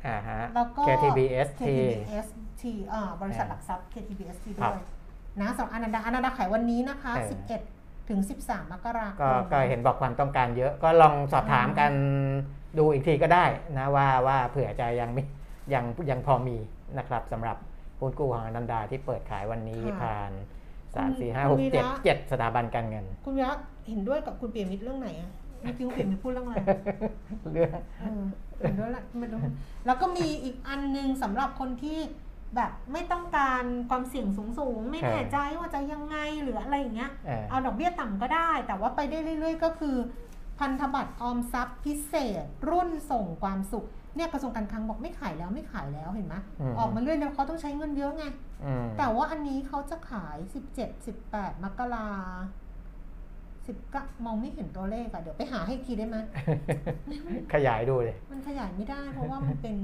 [0.06, 2.62] อ่าฮะแล้วก็ KTBST KTBST
[2.92, 4.84] อ่าบริษัทหลักทรัพย์ KTBST ครัด้บวย
[5.40, 7.30] นะสำหรับอนันดาอนันดาขายวันนี้นะคะเออ
[7.70, 11.92] 11 ถึง 13 มกราคก็มก็เห็นบอกความต้องการเยอะก็ลองสอบถามกัน
[12.78, 13.44] ดูอีกทีก็ได้
[13.78, 15.22] นะว่าว่าเผื่อจะยังไม่
[15.74, 16.56] ยังยังพอมี
[16.98, 17.56] นะครับสำหรับ
[18.00, 20.30] หุ้นกู้ของอนันดาที่เปิดขายวันนี้ค่ะผ่าน
[20.94, 23.54] 3 4คุณ5 6วีระ7 7สถาบันการเงิน คุณวิระ
[23.88, 25.30] เห็นด้วยกับคุณเปียมิตรเรื่องไหนอะ
[25.64, 26.56] เมื่อกี้คุณเปียมิตรพูดเรื่องอะไร
[27.52, 28.22] เรื่องเออ
[28.58, 29.40] เห็นด้วยแหละไม่รู้
[29.86, 31.98] แล้วก็มีอีกอันหนึงสำหรับคนที่
[32.56, 34.26] แบบไม่ต้องการความเสี่ยง
[34.58, 39.96] สูงๆ ไม่แน่ใจว่าจะยังไงหรืออะไรอย่างเงี้ยเออเอาดอกเบี้ยต่ำก็ได้ แต่ว่าไปได้เรื่อย ๆ ก็คือ
[40.58, 43.86] พันธบัตรออมทรัพย์พิเศษ รุ่นส่งความสุข
[44.16, 48.24] เนี่ยกระทรวงการคลังบอกไม่ขายแล้วไม่ขายแล้วเห็นไหมอืม ออกมาเรื่อยแล้วเขาต้องใช้เงินเยอะไง
[48.64, 50.36] อืมแต่ว่าอันนี้เขาจะขาย
[50.76, 52.08] 17 18 มกรา
[53.66, 56.16] สิบก็มองไม่เห็นตัวเลขอะเดี๋ยวไปหาให้อีกทีได้ไหม
[57.54, 59.74] ขยายดูเลย มันขยายไม่ได้เพราะว่ามันเป็น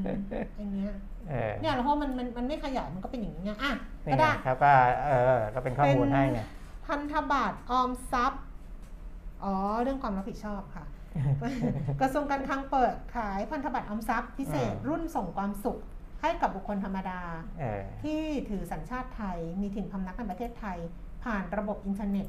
[0.58, 0.92] อันเนี้ย
[1.30, 3.72] เออเนี่ยแล้วเพราะมันมันมันไม่ขยายมันก็เป็นอย่างนี้ไงอะ
[4.06, 4.72] นี่ก็ไงได้ครับก็
[5.06, 6.40] เออก็เป็นข้อมูลให้ไง
[6.86, 8.42] พันธบัตรออมทรัพย์
[9.44, 10.84] อ๋อเรื่องความรับผิดชอบค่ะ
[12.00, 15.78] กระทรวงการคลังเปิดขายพันธบัตรออมทรัพย์พิเศษอืมรุ่นส่งความสุข
[16.22, 17.20] ให้กับบุคคลธรรมดา
[17.60, 18.20] เออที่
[18.50, 20.78] ถือสัญชาติไทยมีถิ่นพำนักในประเทศไทย
[21.24, 22.26] ผ่านระบบอินเทอร์เน็ต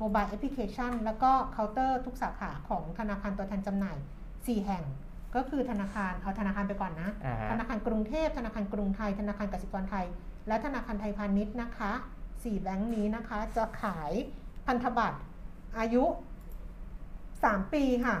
[0.00, 3.96] mobile application แล้วก็เคาน์เตอร์ทุกสาขาของธนาคารตัวแทนจำหน่าย
[4.30, 4.84] 4 แห่ง
[5.36, 10.06] ก็คือธนาคารเอาธนาคารไปก่อนนะอ่าฮะธนาคารกรุงเทพ ธนาคารกรุงไทย ธนาคารกสิกรไทย
[10.48, 11.92] และธนาคารไทยพาณิชย์นะคะ
[12.44, 14.12] สี่แบงค์นี้นะคะ จะขาย
[14.66, 15.18] พันธบัตร
[15.78, 16.04] อายุ
[16.88, 18.16] 3 ปีค่ะ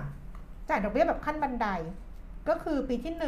[0.68, 1.66] จ่ายดอกเบี้ยแบบขั้นบันได
[2.48, 3.24] ก็คือปีที่ 1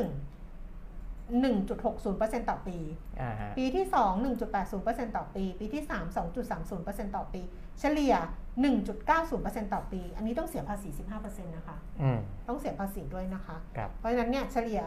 [1.42, 2.78] 1.60%ต่อปี
[3.20, 4.24] อ่าฮะปีที่ 2
[4.64, 6.16] 1.80%ต่อปี ปีที่ 3
[6.50, 7.40] 2.30%ต่อปี
[7.80, 8.14] เฉลี่ย
[8.60, 10.88] 1.90%ต่อปี อันนี้ต้องเสียภาษี
[11.18, 14.80] 15%นะคะอืมต้องเสียภาษีด้วยนะคะครับเพราะฉะนั้นเนี่ยเฉลี่ย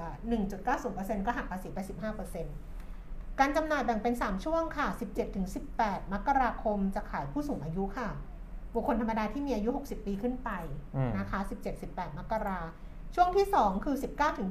[0.59, 1.80] 1.90%ก็หักภาษีไป
[2.59, 4.88] 15%การจำหน่ายแบ่งเป็น 3 ช่วงค่ะ
[5.51, 8.09] 17-18 มกราคมจะขายผู้สูงอายุค่ะ
[8.76, 10.49] บุคคลธรรมดาที่มีอายุ 60 ปีขึ้นไป
[10.95, 11.39] อืมนะคะ
[11.80, 12.59] 17-18 มกรา
[13.16, 13.95] ช่วงที่ 2 คือ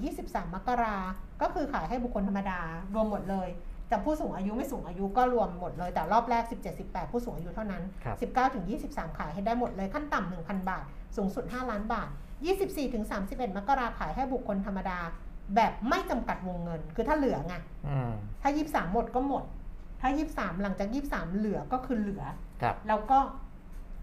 [0.01, 0.97] 19-23 มกรา
[1.43, 2.61] ก็คือขายให้บุคคลธรรมดา
[2.95, 3.49] รวมหมดเลย
[3.95, 6.45] แต่ผู้สูงอายุไม่สูงอายุก็รวมหมดเลยแต่รอบแรก
[6.79, 8.17] 17-18 ผู้สูงอายุเท่านั้นครับ
[8.73, 10.85] 19-23 ขายให้ได้หมดเลยขั้นต่ำ1,000 บาท
[11.17, 12.09] สูงสุด 5 ล้านบาท
[12.83, 14.99] 24-31 มกราขายให้บุคคลธรรมดา
[15.55, 17.55] แบบไม่จำกัดวงเงิน คือถ้าเหลือไง
[17.89, 19.45] อืมถ้า 23 หมดก็หมด
[20.01, 22.25] ถ้า 23 หลังจาก 23 เหลือก็คือเหลือ
[22.63, 23.19] ครับแล้วก็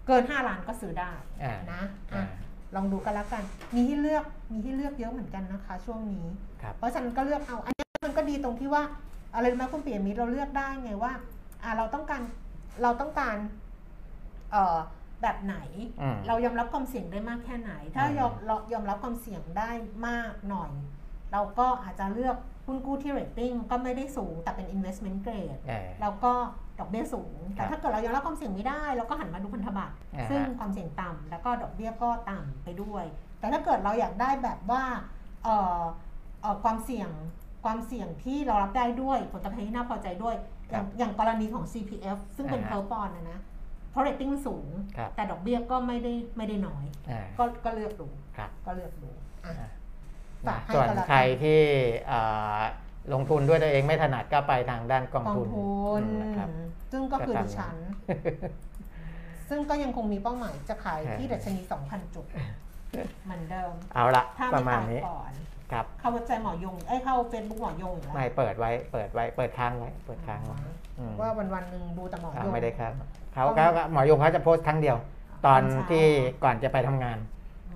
[0.06, 1.12] เกิน 5 ล้านก็ซื้อได้
[1.42, 1.82] อ่านะ
[2.12, 2.38] อ่าอะ
[2.76, 3.42] ลองดูกันแล้วกัน
[3.74, 6.26] มีให้เลือกมีให้เลือกเยอะเหมือนกันนะคะ ช่วงนี้
[6.62, 8.82] ครับเพราะฉะนันก็เลือกเอาอันนี้มันก็ดีตรงที่ว่า
[9.34, 11.12] อะไรรู้ไหมคุณเปียมิตรเราเลือกได้ไงว่า
[11.62, 12.22] อ่าเราต้องการ
[12.82, 13.36] เราต้องการ
[14.52, 14.78] เอ่อ
[15.22, 15.56] แบบไหน
[16.00, 19.70] อืมเรายอมรับความเสี่ยงได้มากแค่ไหน ถ้าอืมยอมเรายอมรับความเสี่ยงได้
[20.08, 20.70] มากหน่อย
[21.32, 26.32] เราก็อาจจะเลือกหุ้นกู้ที่เรตติ้งก็ไม่ได้สูงแต่เป็น investment grade เออแล้วก็
[26.78, 33.04] ดอกเบี้ยสูงครับแต่ถ้าเกิดเรายอมรับความเสี่ยงไม่ได้ เราก็หันมาดูพันธบัตรอ่าฮะซึ่งความเสี่ยงต่ำแล้วก็ดอกเบี้ยก็ต่ำไปด้วย
[33.38, 34.84] แต่ถ้าเกิดเราอยากได้แบบว่า
[35.44, 35.82] เอ่อ
[36.42, 37.10] เอ่อความเสี่ยง
[37.64, 40.34] ความเสี่ยงที่เรารับได้ด้วย ผลตอบแทนที่น่าพอใจด้วย
[40.70, 43.38] อย่างอย่างกรณีของ CPF ซึ่งเป็นอ่าฮะ perp bond นะนะ
[43.90, 49.10] เพราะเรตติ้งสูง ครับแต่ดอกเบี้ยก็ไม่ได้ไม่ได้น้อย อ่า ก็ก็เลือกดูครับ ก็เลือกดู
[49.44, 49.70] อะอะ
[50.46, 51.60] ฝากให้ส่วนกันละกันใครที่
[52.08, 52.20] เอ่
[52.56, 52.58] อ
[53.12, 56.48] ลงทุนด้วยตัวเองไม่ถนัดก็ไปทางด้านกองกองทุนทุนอืมนะครับ
[56.92, 57.76] ซึ่งก็คือก็ตามดิฉัน
[59.48, 62.26] ซึ่งก็ยังคงมีเป้าหมายจะขายที่เออดัชนี 2,000 จุด
[63.24, 65.32] เหมือนเดิม เอาละถ้าปไม่ระมาณขายนี้ ก่อน
[65.72, 70.56] ครับเข้าเว็บไซต์หมอยง เอ้ยเข้า Facebook หมอยงอยู่แล้วไม่เปิดไว้เปิดไว้เปิดค้างไว้เปิดค้างไว้
[70.98, 72.92] อืมว่าวันวันๆหนึ่งดูแต่หมอยอ่างงไม่ได้ครับ
[73.34, 74.96] เขาต้องเขาหมอยงเขาจะโพสต์ครั้งเดียว
[75.46, 76.04] ตอนตอนเช้า ที่
[76.44, 77.18] ก่อนจะไปทำงาน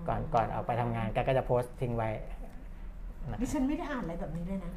[0.00, 2.10] มก่อนก่อนออกไปทำงานแกก็จะโพสต์ทิ้งไว้
[3.40, 4.72] ดิฉันไม่ได้อ่านอะไรแบบนี้เลยนะ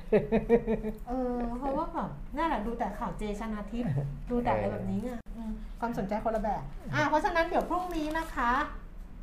[1.07, 3.91] เออ เพราะว่าแบบน่าแหละดูแต่ข่าวเจชนาทิพย์
[4.32, 6.61] ดูแต่อะไรแบบนี้ไงอืมความสนใจคนละแบบ
[6.93, 8.51] อ่าเพราะฉะนั้นเดี๋ยวพรุ่งนี้นะคะ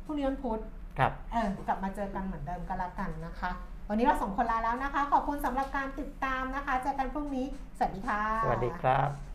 [0.05, 0.59] พรุ่งนี้วันพุธ
[0.99, 3.51] ครับ เออกลับมาเจอกันเหมือนเดิมก็แล้วกันนะคะ
[3.89, 7.45] วันนี้เราสองคนลาแล้วนะคะ ขอบคุณสำหรับการติดตามนะคะเจอกันพรุ่งนี้
[7.77, 9.26] สวัสดีค่ะ สวัสดีครับ